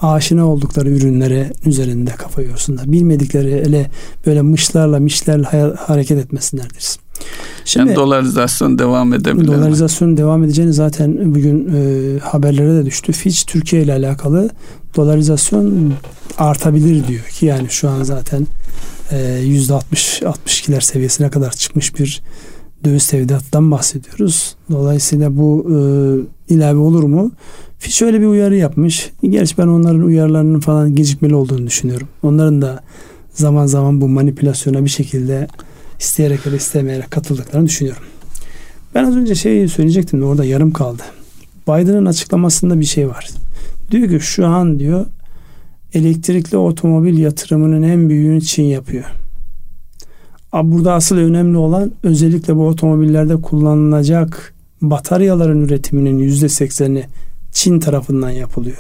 [0.02, 2.92] aşina oldukları ürünlere üzerinde kafa yorsunlar.
[2.92, 3.90] Bilmedikleri ele
[4.26, 6.98] böyle mışlarla mişlerle hareket etmesinler deriz.
[7.66, 9.48] Şimdi yani dolarizasyon devam edebilir mi?
[9.48, 13.12] Dolarizasyon devam edeceğini zaten bugün e, haberlere de düştü.
[13.12, 14.50] Fitch Türkiye ile alakalı
[14.96, 15.94] dolarizasyon
[16.38, 18.48] artabilir diyor ki yani şu an zaten
[19.12, 22.22] e, yüzde 60 62'ler seviyesine kadar çıkmış bir
[22.84, 24.56] döviz tevdiattan bahsediyoruz.
[24.72, 27.32] Dolayısıyla bu e, ilave olur mu?
[27.80, 29.12] Fitch öyle bir uyarı yapmış.
[29.24, 32.08] Gerçi ben onların uyarılarının falan gecikmeli olduğunu düşünüyorum.
[32.24, 32.84] Onların da
[33.34, 35.48] zaman zaman bu manipülasyona bir şekilde
[36.04, 38.04] isteyerek ya da istemeyerek katıldıklarını düşünüyorum.
[38.96, 41.04] Ben az önce şey söyleyecektim de orada yarım kaldı.
[41.68, 43.30] Biden'ın açıklamasında bir şey var.
[43.92, 45.06] Diyor ki şu an diyor
[45.94, 49.06] elektrikli otomobil yatırımının en büyüğünü Çin yapıyor.
[50.54, 57.06] Burada asıl önemli olan özellikle bu otomobillerde kullanılacak bataryaların üretiminin yüzde sekseni
[57.52, 58.78] Çin tarafından yapılıyor.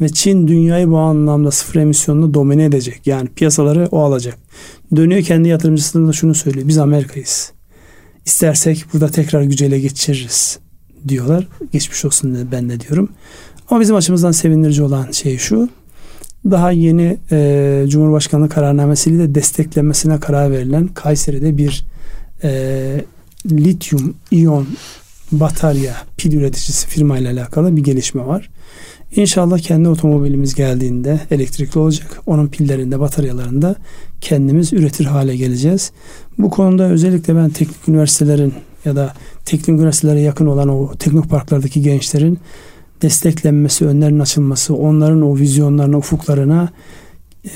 [0.00, 3.06] Ve Çin dünyayı bu anlamda sıfır emisyonla domine edecek.
[3.06, 4.38] Yani piyasaları o alacak.
[4.96, 6.68] Dönüyor kendi yatırımcısına da şunu söylüyor.
[6.68, 7.52] Biz Amerika'yız.
[8.26, 10.58] İstersek burada tekrar güceyle geçiririz
[11.08, 11.48] diyorlar.
[11.72, 13.08] Geçmiş olsun ben de diyorum.
[13.70, 15.68] Ama bizim açımızdan sevindirici olan şey şu.
[16.50, 21.84] Daha yeni e, Cumhurbaşkanlığı kararnamesiyle de desteklenmesine karar verilen Kayseri'de bir
[22.44, 23.04] e,
[23.50, 24.66] lityum iyon
[25.32, 28.50] batarya pil üreticisi firma ile alakalı bir gelişme var.
[29.16, 32.20] İnşallah kendi otomobilimiz geldiğinde elektrikli olacak.
[32.26, 33.76] Onun pillerinde, bataryalarında
[34.20, 35.92] kendimiz üretir hale geleceğiz.
[36.38, 42.38] Bu konuda özellikle ben teknik üniversitelerin ya da teknik üniversitelere yakın olan o teknoparklardaki gençlerin
[43.02, 46.68] desteklenmesi, önlerin açılması, onların o vizyonlarına, ufuklarına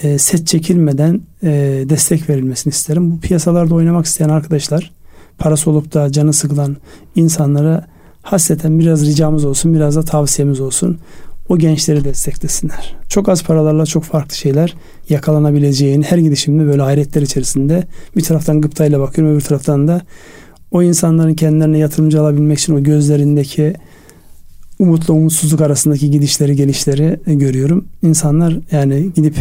[0.02, 3.10] e, set çekilmeden e, destek verilmesini isterim.
[3.10, 4.92] Bu piyasalarda oynamak isteyen arkadaşlar,
[5.38, 6.76] parası olup da canı sıkılan
[7.14, 7.86] insanlara
[8.22, 10.98] hasreten biraz ricamız olsun, biraz da tavsiyemiz olsun.
[11.48, 12.96] O gençleri desteklesinler.
[13.08, 14.74] Çok az paralarla çok farklı şeyler
[15.08, 17.84] yakalanabileceğini her gidişimde böyle hayretler içerisinde
[18.16, 20.02] bir taraftan gıptayla bakıyorum öbür taraftan da
[20.70, 23.74] o insanların kendilerine yatırımcı alabilmek için o gözlerindeki
[24.78, 27.88] umutla umutsuzluk arasındaki gidişleri gelişleri görüyorum.
[28.02, 29.36] İnsanlar yani gidip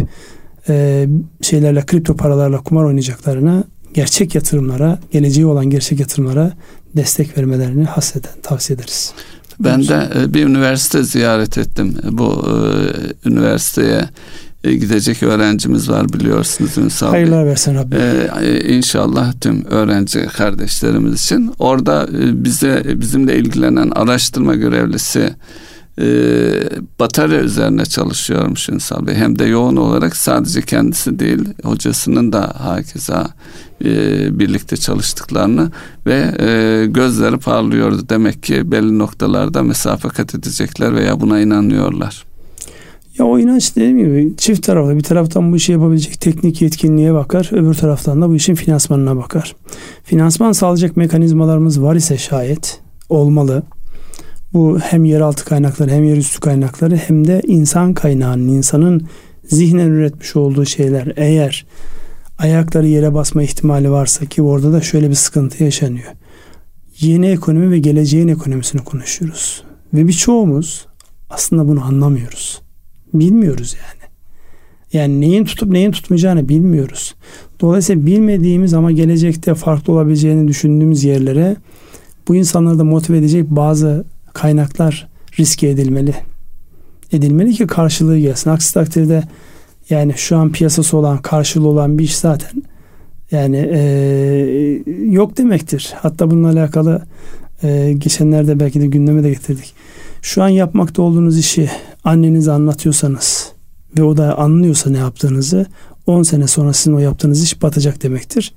[0.69, 1.07] e,
[1.41, 3.63] şeylerle kripto paralarla kumar oynayacaklarına
[3.93, 6.53] gerçek yatırımlara, geleceği olan gerçek yatırımlara
[6.95, 9.13] destek vermelerini hasreten tavsiye ederiz.
[9.59, 11.97] Ben de e, bir üniversite ziyaret ettim.
[12.11, 14.09] Bu e, üniversiteye
[14.63, 17.11] e, gidecek öğrencimiz var biliyorsunuz Ünsal Bey.
[17.19, 17.99] Hayırlar versin Rabbim.
[18.41, 21.51] Ee, inşallah tüm öğrenci kardeşlerimiz için.
[21.59, 22.07] Orada
[22.43, 25.35] bize bizimle ilgilenen araştırma görevlisi
[26.01, 26.05] e,
[26.99, 29.15] batarya üzerine çalışıyormuş Ünsal Bey.
[29.15, 33.27] Hem de yoğun olarak sadece kendisi değil hocasının da hakeza
[33.85, 33.89] e,
[34.39, 35.71] birlikte çalıştıklarını
[36.05, 38.05] ve e, gözleri parlıyordu.
[38.09, 42.25] Demek ki belli noktalarda mesafe kat edecekler veya buna inanıyorlar.
[43.19, 44.97] Ya o inanç dediğim gibi çift taraflı.
[44.97, 47.49] Bir taraftan bu işi yapabilecek teknik yetkinliğe bakar.
[47.51, 49.55] Öbür taraftan da bu işin finansmanına bakar.
[50.03, 52.79] Finansman sağlayacak mekanizmalarımız var ise şayet
[53.09, 53.63] olmalı.
[54.55, 59.07] Bu hem yeraltı kaynakları hem yerüstü kaynakları hem de insan kaynağının, insanın
[59.43, 61.65] zihnen üretmiş olduğu şeyler eğer
[62.37, 66.11] ayakları yere basma ihtimali varsa ki orada da şöyle bir sıkıntı yaşanıyor.
[66.99, 69.63] Yeni ekonomi ve geleceğin ekonomisini konuşuyoruz.
[69.93, 70.85] Ve birçoğumuz
[71.29, 72.61] aslında bunu anlamıyoruz.
[73.13, 74.11] Bilmiyoruz yani.
[74.93, 77.15] Yani neyin tutup neyin tutmayacağını bilmiyoruz.
[77.59, 81.55] Dolayısıyla bilmediğimiz ama gelecekte farklı olabileceğini düşündüğümüz yerlere
[82.27, 85.07] bu insanları da motive edecek bazı kaynaklar
[85.39, 86.15] riske edilmeli.
[87.11, 88.49] Edilmeli ki karşılığı gelsin.
[88.49, 89.23] Aksi takdirde
[89.89, 92.63] yani şu an piyasası olan, karşılığı olan bir iş zaten
[93.31, 93.79] yani e,
[95.05, 95.93] yok demektir.
[95.95, 97.01] Hatta bununla alakalı
[97.63, 99.73] e, geçenlerde belki de gündeme de getirdik.
[100.21, 101.69] Şu an yapmakta olduğunuz işi
[102.03, 103.51] annenize anlatıyorsanız
[103.97, 105.65] ve o da anlıyorsa ne yaptığınızı
[106.07, 108.53] 10 sene sonra sizin o yaptığınız iş batacak demektir.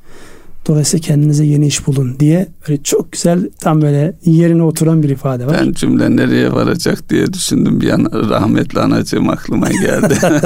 [0.69, 5.47] Dolayısıyla kendinize yeni iş bulun diye böyle çok güzel tam böyle yerine oturan bir ifade
[5.47, 5.57] var.
[5.61, 10.15] Ben cümle nereye varacak diye düşündüm bir an rahmetli anacığım aklıma geldi.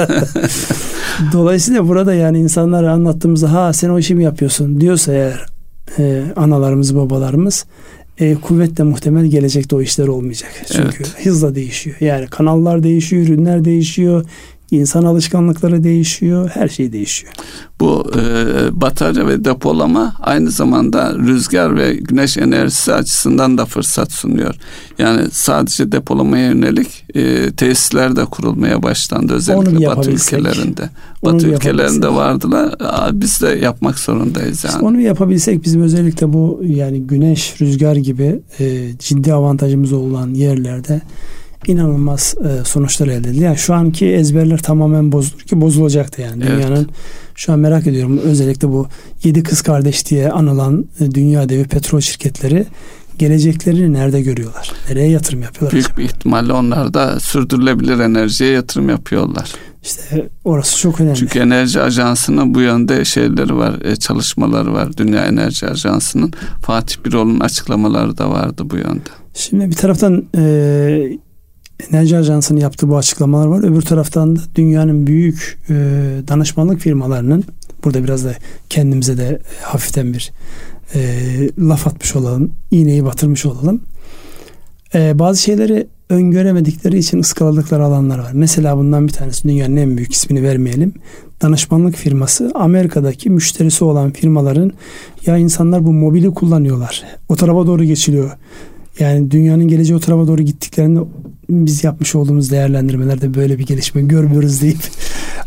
[1.33, 5.45] Dolayısıyla burada yani insanlara anlattığımızda ha sen o işi mi yapıyorsun diyorsa eğer
[5.99, 7.65] e, analarımız babalarımız
[8.17, 10.51] e, kuvvetle muhtemel gelecekte o işler olmayacak.
[10.67, 11.25] Çünkü evet.
[11.25, 11.95] hızla değişiyor.
[11.99, 14.25] Yani kanallar değişiyor, ürünler değişiyor,
[14.73, 17.33] İnsan alışkanlıkları değişiyor, her şey değişiyor.
[17.79, 18.21] Bu e,
[18.81, 24.55] batarya ve depolama aynı zamanda rüzgar ve güneş enerjisi açısından da fırsat sunuyor.
[24.99, 30.89] Yani sadece depolamaya yönelik e, tesisler de kurulmaya başlandı özellikle Batı ülkelerinde.
[31.25, 32.75] Batı ülkelerinde vardılar.
[32.79, 34.73] Aa, biz de yapmak zorundayız yani.
[34.73, 41.01] İşte onu yapabilsek bizim özellikle bu yani güneş, rüzgar gibi e, ciddi avantajımız olan yerlerde
[41.69, 43.43] inanılmaz e, sonuçlar elde edildi.
[43.43, 46.43] Yani şu anki ezberler tamamen bozulur ki bozulacaktı yani.
[46.47, 46.57] Evet.
[46.57, 46.89] Dünyanın
[47.35, 48.87] şu an merak ediyorum özellikle bu
[49.23, 52.65] yedi kız kardeş diye anılan e, dünya devi petrol şirketleri
[53.17, 54.71] geleceklerini nerede görüyorlar?
[54.89, 55.73] Nereye yatırım yapıyorlar?
[55.73, 55.97] Büyük acaba?
[55.97, 59.51] bir ihtimalle onlar da sürdürülebilir enerjiye yatırım yapıyorlar.
[59.83, 61.15] İşte orası çok önemli.
[61.15, 64.97] Çünkü enerji ajansının bu yönde şeyleri var, e, çalışmaları var.
[64.97, 69.09] Dünya Enerji Ajansı'nın Fatih Birol'un açıklamaları da vardı bu yönde.
[69.33, 71.17] Şimdi bir taraftan e,
[71.91, 73.63] Enerji Ajansı'nın yaptığı bu açıklamalar var.
[73.63, 75.73] Öbür taraftan da dünyanın büyük e,
[76.27, 77.43] danışmanlık firmalarının
[77.83, 78.33] burada biraz da
[78.69, 80.31] kendimize de hafiften bir
[80.95, 80.99] e,
[81.59, 82.51] laf atmış olalım.
[82.71, 83.81] iğneyi batırmış olalım.
[84.95, 88.31] E, bazı şeyleri öngöremedikleri için ıskaladıkları alanlar var.
[88.33, 90.93] Mesela bundan bir tanesi dünyanın en büyük ismini vermeyelim.
[91.41, 94.71] Danışmanlık firması Amerika'daki müşterisi olan firmaların
[95.25, 97.03] ya insanlar bu mobili kullanıyorlar.
[97.29, 98.31] O tarafa doğru geçiliyor.
[98.99, 100.99] Yani dünyanın geleceği o tarafa doğru gittiklerinde
[101.49, 104.79] biz yapmış olduğumuz değerlendirmelerde böyle bir gelişme görmüyoruz deyip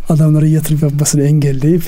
[0.08, 1.82] adamlara yatırım yapmasını engelleyip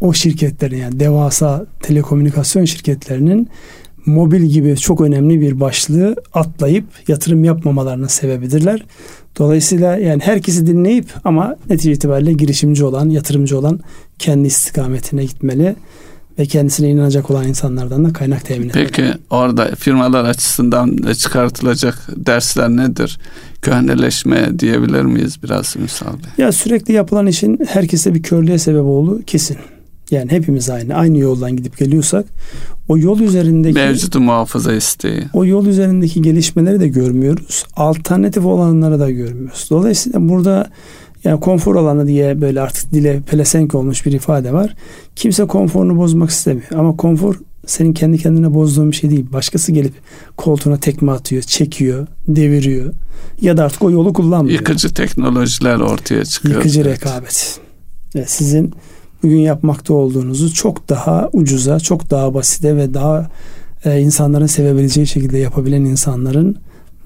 [0.00, 3.48] o şirketlerin yani devasa telekomünikasyon şirketlerinin
[4.06, 8.84] mobil gibi çok önemli bir başlığı atlayıp yatırım yapmamalarının sebebidirler.
[9.38, 13.80] Dolayısıyla yani herkesi dinleyip ama netice itibariyle girişimci olan, yatırımcı olan
[14.18, 15.76] kendi istikametine gitmeli
[16.38, 18.86] ve kendisine inanacak olan insanlardan da kaynak temin etmeli.
[18.86, 23.18] Peki orada firmalar açısından çıkartılacak dersler nedir?
[23.62, 26.44] Köhneleşme diyebilir miyiz biraz Ünsal Bey?
[26.44, 29.56] Ya sürekli yapılan işin herkese bir körlüğe sebep olduğu kesin.
[30.10, 30.94] Yani hepimiz aynı.
[30.94, 32.26] Aynı yoldan gidip geliyorsak
[32.88, 35.22] o yol üzerindeki mevcudu muhafaza isteği.
[35.32, 37.64] O yol üzerindeki gelişmeleri de görmüyoruz.
[37.76, 39.66] Alternatif olanları da görmüyoruz.
[39.70, 40.70] Dolayısıyla burada
[41.24, 44.74] yani konfor alanı diye böyle artık dile pelesenk olmuş bir ifade var.
[45.16, 46.68] Kimse konforunu bozmak istemiyor.
[46.74, 47.34] Ama konfor
[47.66, 49.26] senin kendi kendine bozduğun bir şey değil.
[49.32, 49.94] Başkası gelip
[50.36, 52.92] koltuğuna tekme atıyor, çekiyor, deviriyor.
[53.40, 54.58] Ya da artık o yolu kullanmıyor.
[54.58, 56.54] Yıkıcı teknolojiler ortaya çıkıyor.
[56.54, 56.90] Yıkıcı evet.
[56.90, 57.60] rekabet.
[58.14, 58.74] Ve sizin
[59.22, 63.30] bugün yapmakta olduğunuzu çok daha ucuza, çok daha basite ve daha
[63.84, 66.56] e, insanların sevebileceği şekilde yapabilen insanların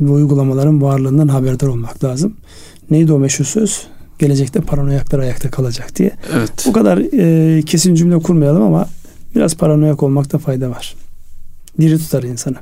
[0.01, 2.37] ve uygulamaların varlığından haberdar olmak lazım.
[2.91, 3.87] Neydi o meşhur söz?
[4.19, 6.11] Gelecekte paranoyaklar ayakta kalacak diye.
[6.37, 6.65] Evet.
[6.67, 8.89] Bu kadar e, kesin cümle kurmayalım ama
[9.35, 10.95] biraz paranoyak olmakta fayda var.
[11.81, 12.57] Diri tutar insanı.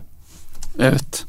[0.79, 1.25] Evet.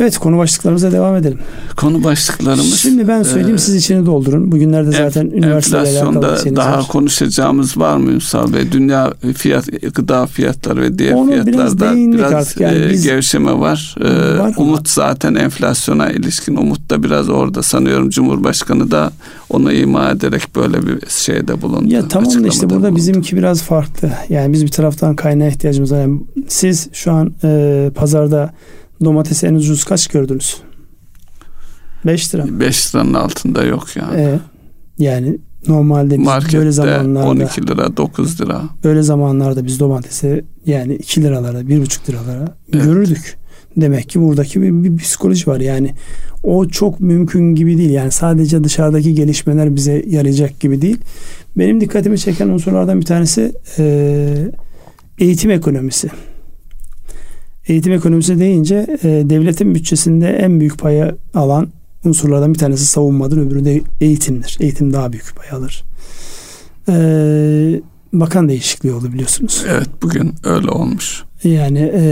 [0.00, 1.38] Evet konu başlıklarımıza devam edelim.
[1.76, 2.74] Konu başlıklarımız.
[2.74, 4.52] Şimdi ben söyleyeyim e, siz içini doldurun.
[4.52, 6.88] Bugünlerde zaten üniversitelerle alakalı daha var.
[6.88, 8.72] konuşacağımız var mı Ünsal Bey?
[8.72, 12.60] Dünya fiyat, gıda fiyatları ve diğer Onu fiyatlarda biraz, biraz artık.
[12.60, 13.94] Yani e, biz, gevşeme var.
[14.00, 14.82] E, var umut ama.
[14.86, 18.10] zaten enflasyona ilişkin umut da biraz orada sanıyorum.
[18.10, 19.12] Cumhurbaşkanı da
[19.50, 21.94] onu ima ederek böyle bir şeyde bulundu.
[21.94, 22.96] Ya tamam da işte burada bulundu.
[22.96, 24.10] bizimki biraz farklı.
[24.28, 26.00] Yani biz bir taraftan kaynağa ihtiyacımız var.
[26.00, 28.52] Yani siz şu an e, pazarda
[29.04, 30.56] Domatesi en ucuz kaç gördünüz?
[32.06, 32.60] 5 lira.
[32.60, 34.20] 5 liranın altında yok yani.
[34.20, 34.38] Ee,
[34.98, 35.38] yani
[35.68, 38.62] normalde biz Markette böyle zamanlarda 12 lira 9 lira.
[38.84, 42.84] Böyle zamanlarda biz domatesi yani 2 liralara 1,5 liralara evet.
[42.84, 43.36] görürdük.
[43.76, 45.60] Demek ki buradaki bir, bir psikoloji var.
[45.60, 45.94] Yani
[46.42, 47.90] o çok mümkün gibi değil.
[47.90, 50.98] Yani sadece dışarıdaki gelişmeler bize yarayacak gibi değil.
[51.56, 54.48] Benim dikkatimi çeken unsurlardan bir tanesi e,
[55.18, 56.10] eğitim ekonomisi.
[57.68, 61.68] Eğitim ekonomisi deyince e, devletin bütçesinde en büyük payı alan
[62.04, 64.56] unsurlardan bir tanesi savunmadır, öbürü de eğitimdir.
[64.60, 65.84] Eğitim daha büyük pay alır.
[66.88, 66.94] E,
[68.12, 69.64] bakan değişikliği oldu biliyorsunuz.
[69.68, 71.22] Evet bugün öyle olmuş.
[71.44, 72.02] Yani e,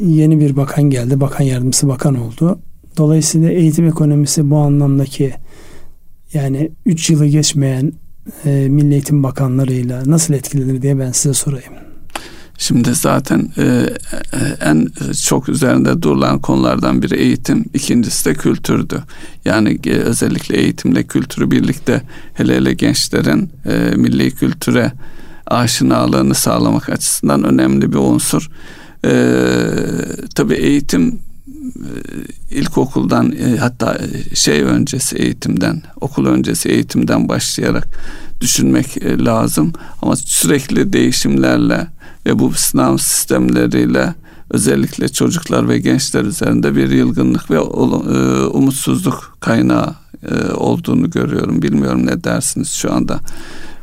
[0.00, 1.20] yeni bir bakan geldi.
[1.20, 2.58] Bakan yardımcısı bakan oldu.
[2.96, 5.34] Dolayısıyla eğitim ekonomisi bu anlamdaki
[6.34, 7.92] yani 3 yılı geçmeyen
[8.44, 11.72] e, Milli Eğitim Bakanlarıyla nasıl etkilenir diye ben size sorayım.
[12.62, 13.86] Şimdi zaten e,
[14.60, 14.88] en
[15.26, 19.02] çok üzerinde durulan konulardan biri eğitim, ikincisi de kültürdü.
[19.44, 22.02] Yani e, özellikle eğitimle kültürü birlikte
[22.34, 24.92] hele hele gençlerin e, milli kültüre
[25.46, 28.50] aşinalığını sağlamak açısından önemli bir unsur.
[29.04, 29.12] E,
[30.34, 31.20] tabii eğitim
[31.58, 31.90] e,
[32.50, 33.98] ilkokuldan e, hatta
[34.34, 37.88] şey öncesi eğitimden, okul öncesi eğitimden başlayarak
[38.42, 39.72] düşünmek e, lazım.
[40.02, 41.86] Ama sürekli değişimlerle
[42.26, 44.14] ve bu sınav sistemleriyle
[44.50, 47.60] özellikle çocuklar ve gençler üzerinde bir yılgınlık ve e,
[48.46, 49.94] umutsuzluk kaynağı
[50.30, 51.62] e, olduğunu görüyorum.
[51.62, 53.20] Bilmiyorum ne dersiniz şu anda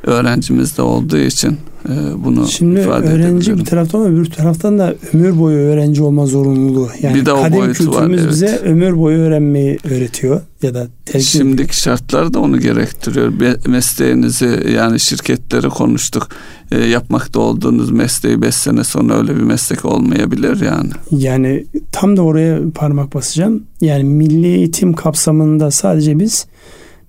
[0.04, 1.58] öğrencimiz de olduğu için
[1.90, 6.26] e, bunu Şimdi ifade öğrenci bir taraftan ama öbür taraftan da ömür boyu öğrenci olma
[6.26, 6.90] zorunluluğu.
[7.02, 8.30] Yani bir de o kadim kültürümüz var, evet.
[8.30, 10.88] bize ömür boyu öğrenmeyi öğretiyor ya da
[11.20, 11.70] Şimdiki ediyor.
[11.70, 13.34] şartlar da onu gerektiriyor.
[13.68, 16.28] Mesleğinizi yani şirketleri konuştuk.
[16.72, 20.90] E, yapmakta olduğunuz mesleği 5 sene sonra öyle bir meslek olmayabilir yani.
[21.12, 23.64] Yani tam da oraya parmak basacağım.
[23.82, 26.46] Yani milli eğitim kapsamında sadece biz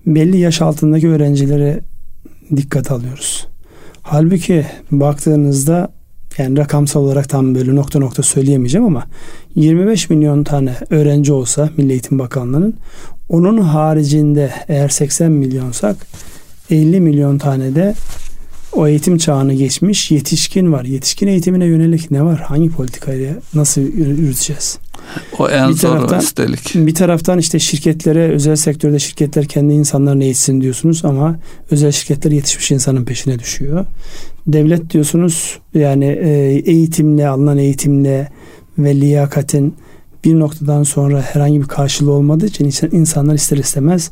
[0.05, 1.79] belli yaş altındaki öğrencilere
[2.55, 3.47] dikkat alıyoruz.
[4.01, 5.91] Halbuki baktığınızda
[6.37, 9.05] yani rakamsal olarak tam böyle nokta nokta söyleyemeyeceğim ama
[9.55, 12.75] 25 milyon tane öğrenci olsa Milli Eğitim Bakanlığı'nın
[13.29, 16.07] onun haricinde eğer 80 milyonsak
[16.69, 17.95] 50 milyon tane de
[18.73, 20.85] o eğitim çağını geçmiş yetişkin var.
[20.85, 22.39] Yetişkin eğitimine yönelik ne var?
[22.39, 24.79] Hangi politikayla nasıl yürüteceğiz?
[25.39, 26.75] O en bir zor taraftan, üstelik.
[26.75, 31.39] Bir taraftan işte şirketlere, özel sektörde şirketler kendi insanlarını eğitsin diyorsunuz ama
[31.71, 33.85] özel şirketler yetişmiş insanın peşine düşüyor.
[34.47, 36.29] Devlet diyorsunuz yani e,
[36.65, 38.27] eğitimle, alınan eğitimle
[38.77, 39.75] ve liyakatin
[40.23, 44.11] bir noktadan sonra herhangi bir karşılığı olmadığı için insanlar ister istemez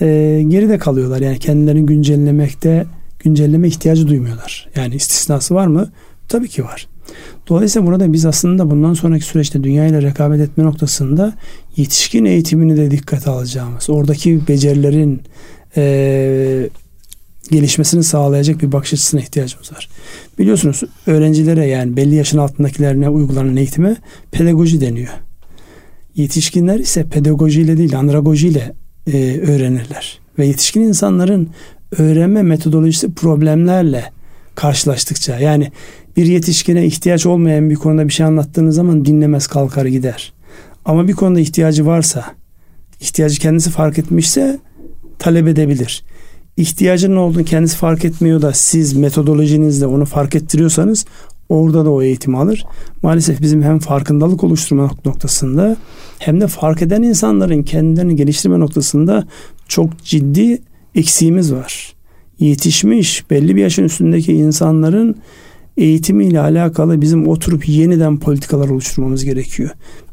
[0.00, 0.06] e,
[0.48, 1.20] geride kalıyorlar.
[1.20, 2.86] Yani kendilerini güncellemekte
[3.18, 4.68] güncelleme ihtiyacı duymuyorlar.
[4.76, 5.90] Yani istisnası var mı?
[6.28, 6.88] Tabii ki var.
[7.48, 11.34] Dolayısıyla burada biz aslında bundan sonraki süreçte dünya ile rekabet etme noktasında
[11.76, 15.22] yetişkin eğitimini de dikkate alacağımız, oradaki becerilerin
[15.76, 16.68] e,
[17.50, 19.88] gelişmesini sağlayacak bir bakış açısına ihtiyacımız var.
[20.38, 23.96] Biliyorsunuz öğrencilere yani belli yaşın altındakilerine uygulanan eğitime
[24.30, 25.12] pedagoji deniyor.
[26.16, 28.74] Yetişkinler ise pedagojiyle değil andragojiyle
[29.06, 30.20] e, öğrenirler.
[30.38, 31.50] Ve yetişkin insanların
[31.98, 34.12] öğrenme metodolojisi problemlerle
[34.54, 35.72] karşılaştıkça yani
[36.16, 40.32] bir yetişkine ihtiyaç olmayan bir konuda bir şey anlattığınız zaman dinlemez kalkar gider.
[40.84, 42.24] Ama bir konuda ihtiyacı varsa,
[43.00, 44.58] ihtiyacı kendisi fark etmişse
[45.18, 46.04] talep edebilir.
[46.56, 51.04] İhtiyacının olduğunu kendisi fark etmiyor da siz metodolojinizle onu fark ettiriyorsanız
[51.48, 52.66] orada da o eğitimi alır.
[53.02, 55.76] Maalesef bizim hem farkındalık oluşturma noktasında
[56.18, 59.26] hem de fark eden insanların kendilerini geliştirme noktasında
[59.68, 60.62] çok ciddi
[60.94, 61.94] eksiğimiz var.
[62.38, 65.16] Yetişmiş belli bir yaşın üstündeki insanların
[65.76, 69.70] eğitimiyle alakalı bizim oturup yeniden politikalar oluşturmamız gerekiyor.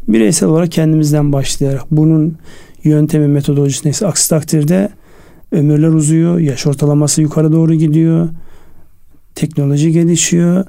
[0.07, 2.38] Bireysel olarak kendimizden başlayarak bunun
[2.84, 4.89] yöntemi metodolojisi neyse aksi takdirde
[5.51, 8.30] ömürler uzuyor, yaş ortalaması yukarı doğru gidiyor,
[9.36, 10.66] teknoloji gelişiyor,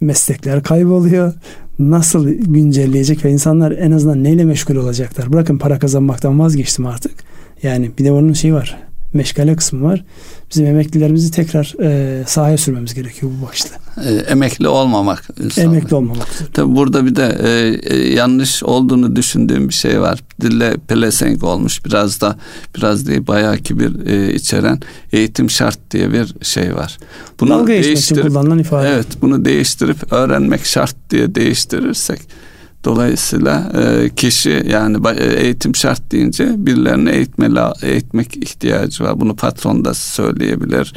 [0.00, 1.32] meslekler kayboluyor.
[1.78, 5.32] Nasıl güncelleyecek ve insanlar en azından neyle meşgul olacaklar?
[5.32, 7.12] Bırakın para kazanmaktan vazgeçtim artık.
[7.62, 10.04] Yani bir de onun şeyi var meşgale kısmı var.
[10.50, 13.68] Bizim emeklilerimizi tekrar e, sahaya sürmemiz gerekiyor bu başta.
[14.04, 15.28] E, emekli olmamak.
[15.44, 15.68] Insanlar.
[15.68, 16.54] Emekli olmamak.
[16.54, 20.20] Tabi burada bir de e, e, yanlış olduğunu düşündüğüm bir şey var.
[20.40, 22.36] Dille pelesenk olmuş biraz da
[22.76, 24.80] biraz değil bayağı ki bir e, içeren
[25.12, 26.98] eğitim şart diye bir şey var.
[27.40, 28.88] Bunu Dalga değiştirip kullanılan ifade.
[28.88, 32.20] Evet bunu değiştirip öğrenmek şart diye değiştirirsek
[32.84, 37.48] Dolayısıyla e, kişi yani e, eğitim şart deyince birilerini eğitme,
[37.82, 39.20] eğitmek ihtiyacı var.
[39.20, 40.94] Bunu patron da söyleyebilir.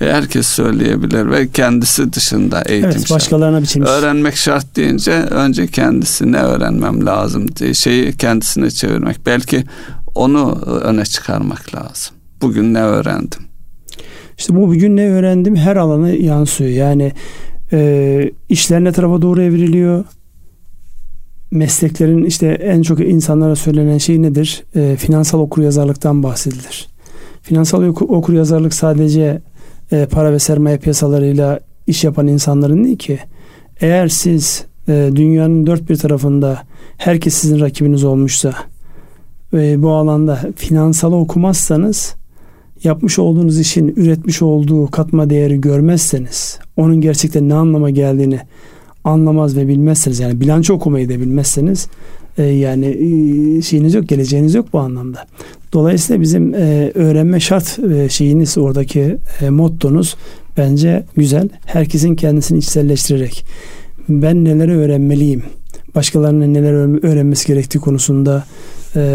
[0.00, 3.90] E, herkes söyleyebilir ve kendisi dışında eğitim evet, başkalarına biçilmiş.
[3.90, 9.26] Öğrenmek şart deyince önce kendisi ne öğrenmem lazım diye şeyi kendisine çevirmek.
[9.26, 9.64] Belki
[10.14, 12.14] onu öne çıkarmak lazım.
[12.40, 13.40] Bugün ne öğrendim?
[14.38, 16.70] İşte bu bugün ne öğrendim her alana yansıyor.
[16.70, 17.12] Yani
[17.72, 20.04] e, işler ne tarafa doğru evriliyor?
[21.56, 24.64] Mesleklerin işte en çok insanlara söylenen şey nedir?
[24.74, 26.88] E, finansal okuryazarlıktan bahsedilir.
[27.42, 29.42] Finansal okuryazarlık sadece
[29.92, 33.18] e, para ve sermaye piyasalarıyla iş yapan insanların değil ki.
[33.80, 36.62] Eğer siz e, dünyanın dört bir tarafında
[36.96, 38.54] herkes sizin rakibiniz olmuşsa
[39.52, 42.14] ve bu alanda finansal okumazsanız
[42.84, 48.40] yapmış olduğunuz işin üretmiş olduğu katma değeri görmezseniz onun gerçekten ne anlama geldiğini
[49.06, 51.88] anlamaz ve bilmezseniz yani bilanço okumayı da bilmezseniz
[52.38, 55.26] e, yani e, şeyiniz yok geleceğiniz yok bu anlamda.
[55.72, 57.78] Dolayısıyla bizim e, öğrenme şart
[58.10, 59.16] şeyiniz oradaki
[59.50, 60.16] mottonuz
[60.56, 61.48] bence güzel.
[61.64, 63.44] Herkesin kendisini içselleştirerek
[64.08, 65.42] ben neleri öğrenmeliyim,
[65.94, 66.72] başkalarının neler
[67.04, 68.44] öğrenmesi gerektiği konusunda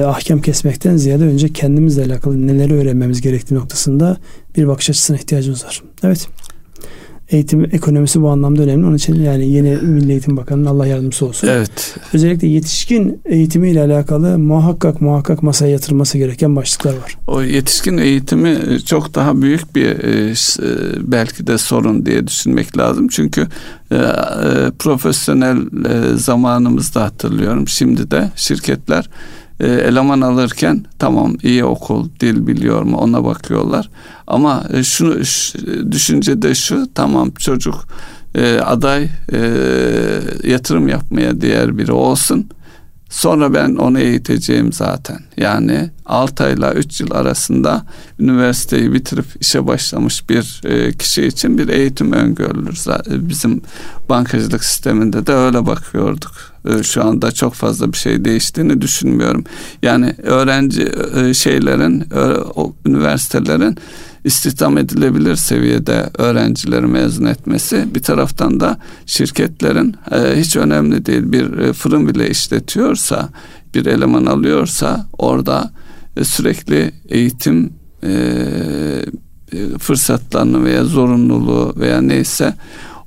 [0.06, 4.18] ahkam kesmekten ziyade önce kendimizle alakalı neleri öğrenmemiz gerektiği noktasında
[4.58, 5.84] bir bakış açısına ihtiyacımız var.
[6.04, 6.28] Evet
[7.32, 8.86] eğitim ekonomisi bu anlamda önemli.
[8.86, 11.48] Onun için yani yeni Milli Eğitim Bakanı'nın Allah yardımcısı olsun.
[11.48, 11.96] Evet.
[12.14, 17.18] Özellikle yetişkin eğitimiyle alakalı muhakkak muhakkak masaya yatırılması gereken başlıklar var.
[17.28, 23.08] O yetişkin eğitimi çok daha büyük bir e, e, belki de sorun diye düşünmek lazım.
[23.08, 23.48] Çünkü
[23.92, 23.98] e,
[24.80, 25.58] profesyonel
[26.16, 27.68] zamanımızda hatırlıyorum.
[27.68, 29.10] Şimdi de şirketler
[29.62, 33.90] e, eleman alırken tamam iyi okul, dil biliyor mu ona bakıyorlar.
[34.28, 37.76] Ama e, şunu şu, düşünce de şu tamam çocuk
[38.36, 39.40] e, aday e,
[40.44, 42.50] yatırım yapmaya diğer biri olsun
[43.12, 45.20] Sonra ben onu eğiteceğim zaten.
[45.38, 47.86] Yani 6 ayla 3 yıl arasında
[48.20, 50.62] üniversiteyi bitirip işe başlamış bir
[50.98, 52.86] kişi için bir eğitim öngörülür.
[53.08, 53.62] Bizim
[54.10, 56.51] bankacılık sisteminde de öyle bakıyorduk.
[56.70, 59.44] E, şu anda çok fazla bir şey değiştiğini düşünmüyorum.
[59.82, 62.04] Yani öğrenci e, şeylerin,
[62.86, 63.78] üniversitelerin
[64.24, 71.58] istihdam edilebilir seviyede öğrencileri mezun etmesi bir taraftan da şirketlerin e, hiç önemli değil bir
[71.58, 73.30] e, fırın bile işletiyorsa
[73.76, 75.72] bir eleman alıyorsa orada
[76.18, 78.12] e, sürekli eğitim e,
[79.54, 82.54] e fırsatlarını veya zorunluluğu veya neyse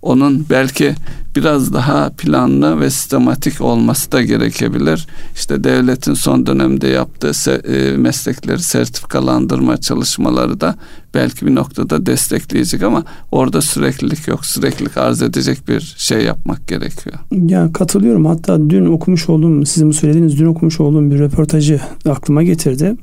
[0.02, 0.94] onun belki
[1.36, 5.06] biraz daha planlı ve sistematik olması da gerekebilir.
[5.34, 10.74] İşte devletin son dönemde yaptığı e, meslekleri sertifikalandırma çalışmaları da
[11.14, 14.46] belki bir noktada destekleyecek ama orada süreklilik yok.
[14.46, 17.16] Süreklilik arz edecek bir şey yapmak gerekiyor.
[17.32, 18.26] Ya katılıyorum.
[18.26, 22.96] Hatta dün okumuş olduğum, sizin söylediğiniz dün okumuş olduğum bir röportajı aklıma getirdi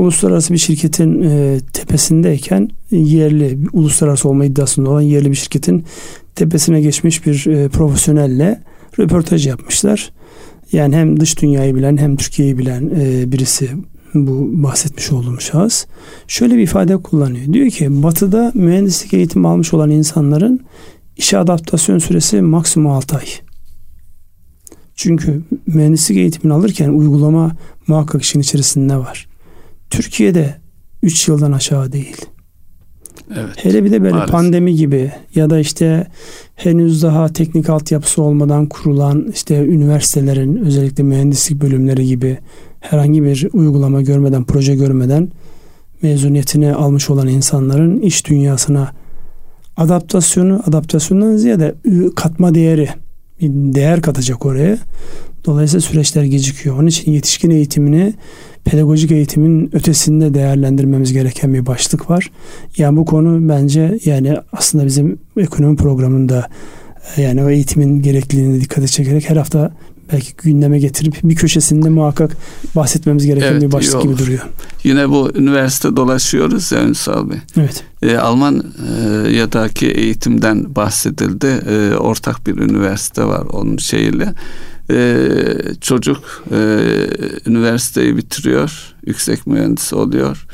[0.00, 5.84] uluslararası bir şirketin e, tepesindeyken yerli, uluslararası olma iddiasında olan yerli bir şirketin
[6.40, 8.62] tepesine geçmiş bir e, profesyonelle
[8.98, 10.12] röportaj yapmışlar.
[10.72, 13.70] Yani hem dış dünyayı bilen hem Türkiye'yi bilen e, birisi
[14.14, 15.86] bu bahsetmiş olduğum şahıs
[16.28, 17.52] şöyle bir ifade kullanıyor.
[17.52, 20.60] Diyor ki batıda mühendislik eğitimi almış olan insanların
[21.16, 23.26] işe adaptasyon süresi maksimum 6 ay.
[24.94, 29.28] Çünkü mühendislik eğitimini alırken uygulama muhakkak işin içerisinde var.
[29.90, 30.60] Türkiye'de
[31.02, 32.16] 3 yıldan aşağı değil.
[33.36, 33.64] Evet.
[33.64, 34.32] Hele bir de böyle Maalesef.
[34.32, 36.06] pandemi gibi ya da işte
[36.54, 42.38] henüz daha teknik altyapısı olmadan kurulan işte üniversitelerin özellikle mühendislik bölümleri gibi
[42.80, 45.28] herhangi bir uygulama görmeden, proje görmeden
[46.02, 48.92] mezuniyetini almış olan insanların iş dünyasına
[49.76, 51.74] adaptasyonu, adaptasyondan ziyade
[52.16, 52.88] katma değeri,
[53.40, 54.78] bir değer katacak oraya.
[55.44, 56.78] Dolayısıyla süreçler gecikiyor.
[56.78, 58.14] Onun için yetişkin eğitimini
[58.64, 62.30] pedagojik eğitimin ötesinde değerlendirmemiz gereken bir başlık var.
[62.76, 66.48] Yani bu konu bence yani aslında bizim ekonomi programında
[67.16, 69.72] e, yani o eğitimin gerekliliğine dikkat çekerek her hafta
[70.12, 72.36] belki gündeme getirip bir köşesinde muhakkak
[72.76, 74.40] bahsetmemiz gereken evet, bir başlık gibi duruyor.
[74.84, 77.38] Yine bu üniversite dolaşıyoruz ya Ünsal Bey.
[77.56, 77.84] Evet.
[78.02, 81.46] E, Almanya'daki eğitimden bahsedildi.
[81.46, 84.34] E, ortak bir üniversite var onun şeyiyle
[84.90, 86.58] e, çocuk e,
[87.46, 90.46] üniversiteyi bitiriyor, yüksek mühendis oluyor.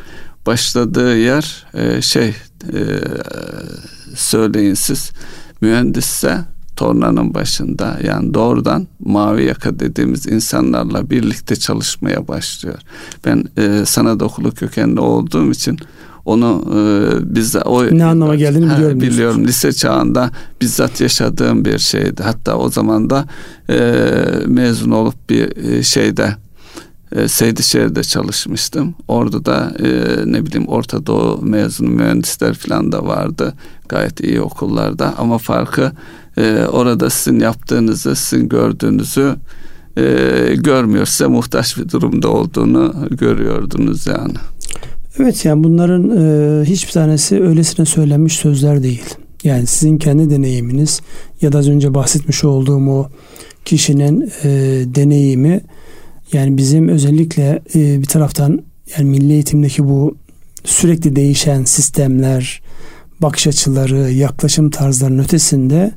[0.46, 2.28] Başladığı yer e, şey
[2.72, 2.82] e,
[4.14, 5.10] söyleyin siz
[5.60, 6.44] mühendisse
[6.76, 12.78] tornanın başında yani doğrudan mavi yaka dediğimiz insanlarla birlikte çalışmaya başlıyor.
[13.24, 15.78] Ben e, sanat okulu kökenli olduğum için
[16.26, 19.00] onu e, biz o ne anlama geldiğini biliyorum.
[19.00, 19.46] Biliyorum.
[19.46, 22.22] Lise çağında bizzat yaşadığım bir şeydi.
[22.22, 23.24] Hatta o zaman da
[23.70, 23.78] e,
[24.46, 26.36] mezun olup bir e, şeyde
[27.12, 28.94] e, Seydişehir'de çalışmıştım.
[29.08, 29.88] Orada da e,
[30.26, 33.54] ne bileyim Orta Doğu mezunu mühendisler falan da vardı.
[33.88, 35.92] Gayet iyi okullarda ama farkı
[36.36, 39.36] e, orada sizin yaptığınızı, sizin gördüğünüzü
[39.96, 40.02] e,
[40.56, 41.06] görmüyor.
[41.06, 44.34] Size muhtaç bir durumda olduğunu görüyordunuz yani.
[45.20, 49.04] Evet yani bunların e, hiçbir tanesi öylesine söylenmiş sözler değil.
[49.44, 51.00] Yani sizin kendi deneyiminiz
[51.42, 53.08] ya da az önce bahsetmiş olduğum o
[53.64, 54.48] kişinin e,
[54.86, 55.60] deneyimi
[56.32, 58.62] yani bizim özellikle e, bir taraftan
[58.98, 60.16] yani milli eğitimdeki bu
[60.64, 62.62] sürekli değişen sistemler,
[63.20, 65.92] bakış açıları, yaklaşım tarzlarının ötesinde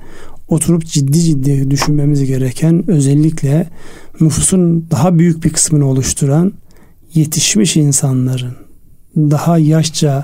[0.48, 3.68] oturup ciddi ciddi düşünmemiz gereken özellikle
[4.22, 6.54] nüfusun daha büyük bir kısmını oluşturan
[7.14, 8.69] yetişmiş insanların
[9.32, 10.24] daha yaşça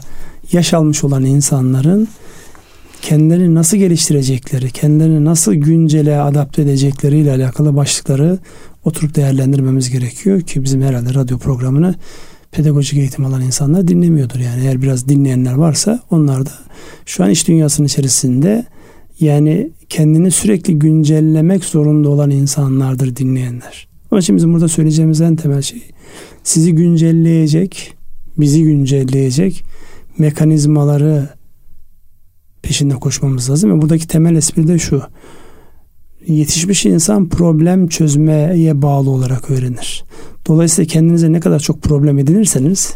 [0.51, 2.07] yaş almış olan insanların
[3.01, 8.39] kendilerini nasıl geliştirecekleri, kendilerini nasıl güncele adapte edecekleriyle alakalı başlıkları
[8.83, 11.95] oturup değerlendirmemiz gerekiyor ki bizim herhalde radyo programını
[12.51, 14.39] pedagojik eğitim alan insanlar dinlemiyordur.
[14.39, 16.51] Yani eğer biraz dinleyenler varsa onlar da
[17.05, 18.65] şu an iş dünyasının içerisinde
[19.19, 23.87] yani kendini sürekli güncellemek zorunda olan insanlardır dinleyenler.
[24.11, 25.83] Ama şimdi bizim burada söyleyeceğimiz en temel şey
[26.43, 27.93] sizi güncelleyecek,
[28.37, 29.63] bizi güncelleyecek
[30.17, 31.29] mekanizmaları
[32.61, 33.71] peşinde koşmamız lazım.
[33.77, 35.01] Ve buradaki temel espri de şu.
[36.27, 40.03] Yetişmiş insan problem çözmeye bağlı olarak öğrenir.
[40.47, 42.93] Dolayısıyla kendinize ne kadar çok problem edinirseniz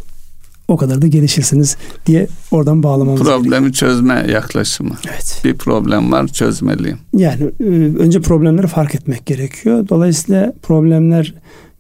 [0.68, 3.72] o kadar da gelişirsiniz diye oradan bağlamamız Problemi gerekiyor.
[3.74, 4.96] çözme yaklaşımı.
[5.10, 5.42] Evet.
[5.44, 6.98] Bir problem var çözmeliyim.
[7.14, 7.64] Yani e,
[8.00, 9.90] önce problemleri fark etmek gerekiyor.
[9.90, 11.34] Dolayısıyla problemler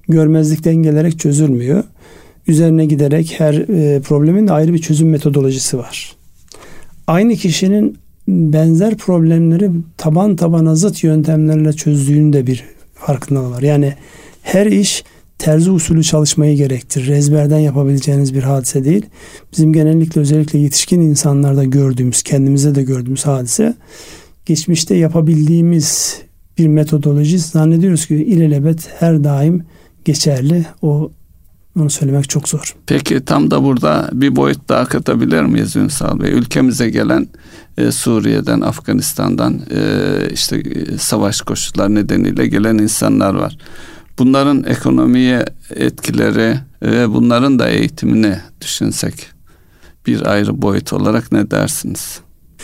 [0.07, 1.83] görmezlikten gelerek çözülmüyor.
[2.49, 6.15] Üzerine giderek her e, problemin de ayrı bir çözüm metodolojisi var.
[7.07, 7.97] Aynı kişinin
[8.27, 13.61] benzer problemleri taban tabana zıt yöntemlerle çözdüğünde bir farkındalığı var.
[13.61, 13.93] Yani
[14.41, 15.03] her iş
[15.37, 17.07] terzi usulü çalışmayı gerektirir.
[17.07, 19.05] Ezberden yapabileceğiniz bir hadise değil.
[19.53, 23.73] Bizim genellikle özellikle yetişkin insanlarda gördüğümüz, kendimize de gördüğümüz hadise
[24.45, 26.21] geçmişte yapabildiğimiz
[26.57, 29.63] bir metodoloji zannediyoruz ki ilelebet her daim
[30.05, 30.65] geçerli.
[30.81, 31.11] O
[31.75, 32.75] onu söylemek çok zor.
[32.85, 36.31] Peki tam da burada bir boyut daha katabilir miyiz Ünsal Bey?
[36.31, 37.27] Ülkemize gelen
[37.77, 39.81] e, Suriye'den, Afganistan'dan e,
[40.33, 43.57] işte e, savaş koşulları nedeniyle gelen insanlar var.
[44.19, 45.45] Bunların ekonomiye
[45.75, 49.27] etkileri ve bunların da eğitimini düşünsek
[50.07, 52.19] bir ayrı boyut olarak ne dersiniz?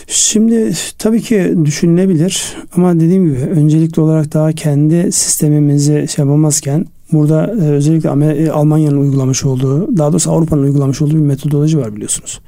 [0.08, 7.46] Şimdi tabii ki düşünülebilir ama dediğim gibi öncelikli olarak daha kendi sistemimizi şey yapamazken burada
[7.48, 12.40] e, özellikle e, Almanya'nın uygulamış olduğu daha doğrusu Avrupa'nın uygulamış olduğu bir metodoloji var biliyorsunuz.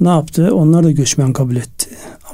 [0.00, 0.54] Ne yaptı?
[0.54, 1.90] Onlar da göçmen kabul etti.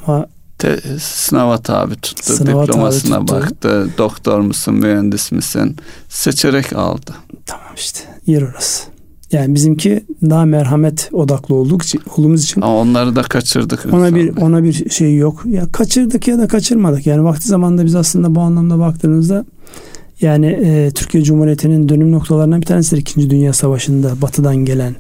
[0.06, 0.26] Ama
[0.58, 2.32] te, sınava tabi tuttu.
[2.32, 3.40] Sınava diplomasına tabi tuttu.
[3.40, 3.88] baktı.
[3.98, 5.76] Doktor musun, mühendis misin?
[6.08, 7.14] Seçerek aldı.
[7.46, 8.00] Tamam işte.
[8.26, 8.96] Yer orası.
[9.32, 11.82] Yani bizimki daha merhamet odaklı olduk
[12.16, 12.60] olduğumuz için.
[12.60, 13.86] Ama onları da kaçırdık.
[13.92, 15.42] Ona bir ona bir şey yok.
[15.46, 17.06] Ya kaçırdık ya da kaçırmadık.
[17.06, 19.44] Yani vakti zamanında biz aslında bu anlamda baktığınızda
[20.20, 23.00] yani e, Türkiye Cumhuriyeti'nin dönüm noktalarından bir tanesidir.
[23.00, 24.96] İkinci Dünya Savaşı'nda batıdan gelen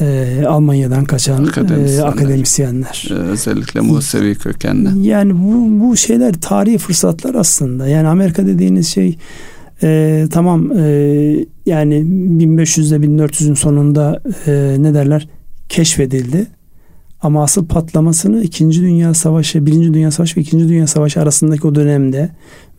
[0.00, 3.08] e, Almanya'dan kaçan akademisyenler, e, akademisyenler.
[3.10, 5.06] E, özellikle Musevi kökenli.
[5.06, 7.88] Yani bu, bu şeyler tarihi fırsatlar aslında.
[7.88, 9.18] Yani Amerika dediğiniz şey
[9.82, 10.84] e, tamam e,
[11.66, 15.28] yani 1500'de 1400'ün sonunda e, ne derler
[15.68, 16.46] keşfedildi.
[17.22, 18.70] Ama asıl patlamasını 2.
[18.70, 19.72] Dünya Savaşı, 1.
[19.72, 20.68] Dünya Savaşı ve 2.
[20.68, 22.30] Dünya Savaşı arasındaki o dönemde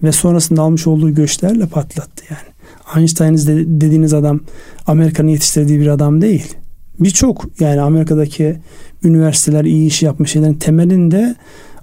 [0.03, 2.49] ve sonrasında almış olduğu göçlerle patlattı yani.
[2.97, 3.37] Einstein
[3.81, 4.39] dediğiniz adam
[4.87, 6.55] Amerika'nın yetiştirdiği bir adam değil
[6.99, 8.55] birçok yani Amerika'daki
[9.03, 11.35] üniversiteler iyi iş yapmış şeylerin temelinde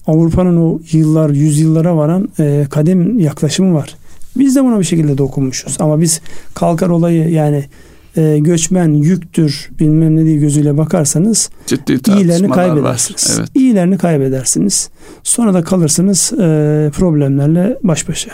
[0.07, 3.97] Avrupa'nın o yıllar, yüzyıllara varan e, kadem yaklaşımı var.
[4.37, 5.77] Biz de buna bir şekilde dokunmuşuz.
[5.81, 6.21] Ama biz
[6.55, 7.65] kalkar olayı yani
[8.17, 13.31] e, göçmen yüktür bilmem ne diye gözüyle bakarsanız Ciddi iyilerini kaybedersiniz.
[13.31, 13.37] Var.
[13.39, 13.51] Evet.
[13.55, 14.91] İyilerini kaybedersiniz.
[15.23, 18.31] Sonra da kalırsınız e, problemlerle baş başa.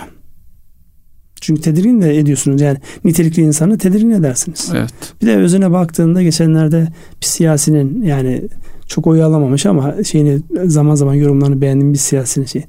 [1.41, 2.61] Çünkü tedirgin de ediyorsunuz.
[2.61, 4.72] Yani nitelikli insanı tedirgin edersiniz.
[4.74, 4.93] Evet.
[5.22, 6.89] Bir de özüne baktığında geçenlerde
[7.20, 8.43] bir siyasinin yani
[8.87, 12.64] çok oy alamamış ama şeyini zaman zaman yorumlarını beğendiğim bir siyasinin şey.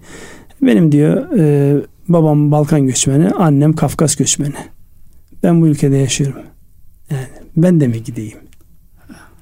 [0.62, 1.76] Benim diyor e,
[2.08, 4.56] babam Balkan göçmeni, annem Kafkas göçmeni.
[5.44, 6.42] Ben bu ülkede yaşıyorum.
[7.14, 8.38] Yani ben de mi gideyim?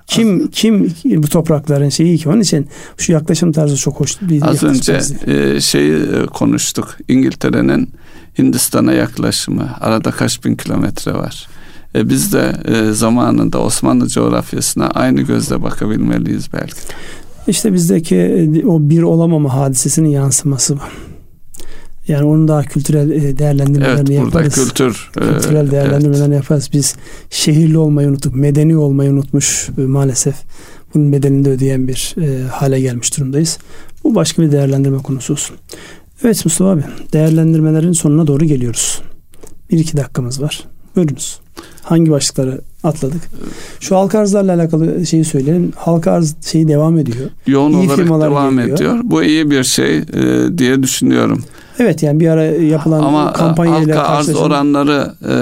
[0.07, 2.67] Kim kim bu toprakların şeyi ki onun için
[2.97, 6.97] şu yaklaşım tarzı çok hoş bir Az önce e, şeyi e, konuştuk.
[7.07, 7.89] İngiltere'nin
[8.37, 9.69] Hindistan'a yaklaşımı.
[9.79, 11.47] Arada kaç bin kilometre var.
[11.95, 16.75] E, biz de e, zamanında Osmanlı coğrafyasına aynı gözle bakabilmeliyiz belki.
[17.47, 20.81] İşte bizdeki e, o bir olamama hadisesinin yansıması bu.
[22.07, 24.55] Yani onun daha kültürel e, değerlendirmelerini evet, yaparız.
[24.55, 25.09] kültür.
[25.13, 26.43] Kültürel değerlendirmelerini evet.
[26.43, 26.69] yaparız.
[26.73, 26.95] Biz
[27.29, 30.35] şehirli olmayı unuttuk, medeni olmayı unutmuş maalesef.
[30.93, 33.57] Bunun bedelini de ödeyen bir e, hale gelmiş durumdayız.
[34.03, 35.55] Bu başka bir değerlendirme konusu olsun.
[36.23, 36.83] Evet Mustafa abi
[37.13, 39.01] değerlendirmelerin sonuna doğru geliyoruz.
[39.71, 40.63] Bir iki dakikamız var.
[40.95, 41.39] Buyurunuz.
[41.81, 43.21] Hangi başlıkları atladık?
[43.79, 45.71] Şu halka arzlarla alakalı şeyi söyleyelim.
[45.75, 47.29] Halka arz şeyi devam ediyor.
[47.47, 48.77] Yoğun iyi olarak devam geliyor.
[48.77, 48.99] ediyor.
[49.03, 50.03] Bu iyi bir şey e,
[50.57, 51.43] diye düşünüyorum.
[51.81, 55.35] Evet yani bir ara yapılan Ama kampanyayla halka arz oranları e,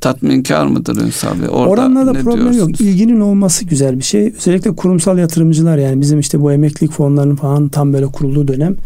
[0.00, 1.48] tatminkar mıdır Ünsal Bey?
[1.48, 2.58] Orada Oranlarda problem diyorsunuz?
[2.58, 2.80] yok.
[2.80, 4.34] İlginin olması güzel bir şey.
[4.36, 8.76] Özellikle kurumsal yatırımcılar yani bizim işte bu emeklilik fonlarının falan tam böyle kurulduğu dönem.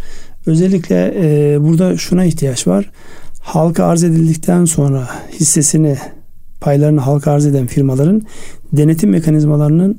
[0.47, 2.91] Özellikle e, burada şuna ihtiyaç var.
[3.43, 5.97] Halka arz edildikten sonra hissesini
[6.61, 8.23] paylarını halka arz eden firmaların
[8.73, 9.99] denetim mekanizmalarının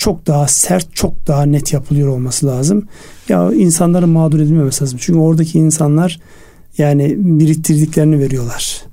[0.00, 2.84] çok daha sert, çok daha net yapılıyor olması lazım.
[3.28, 4.98] Ya insanların mağdur edilmemesi lazım.
[5.02, 6.20] Çünkü oradaki insanlar
[6.78, 8.84] yani biriktirdiklerini veriyorlar.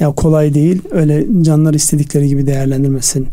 [0.00, 0.82] Ya kolay değil.
[0.90, 3.28] Öyle canlar istedikleri gibi değerlendirmesin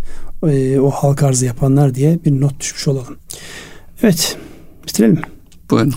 [0.48, 3.18] e, o halk arzı yapanlar diye bir not düşmüş olalım.
[4.04, 4.38] Evet.
[4.88, 5.22] Bitirelim mi?
[5.70, 5.94] Buyurun.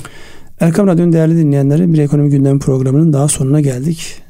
[0.60, 4.22] Erkam Radyo'nun değerli dinleyenleri bir ekonomi gündemi programının daha sonuna geldik.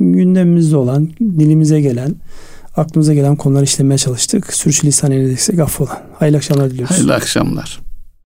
[0.00, 2.14] Gündemimizde olan, dilimize gelen,
[2.78, 4.54] aklımıza gelen konuları işlemeye çalıştık.
[4.54, 6.02] Sürçülisan eylediksek affola.
[6.18, 6.94] Hayırlı akşamlar diliyoruz.
[6.94, 7.87] Hayırlı akşamlar.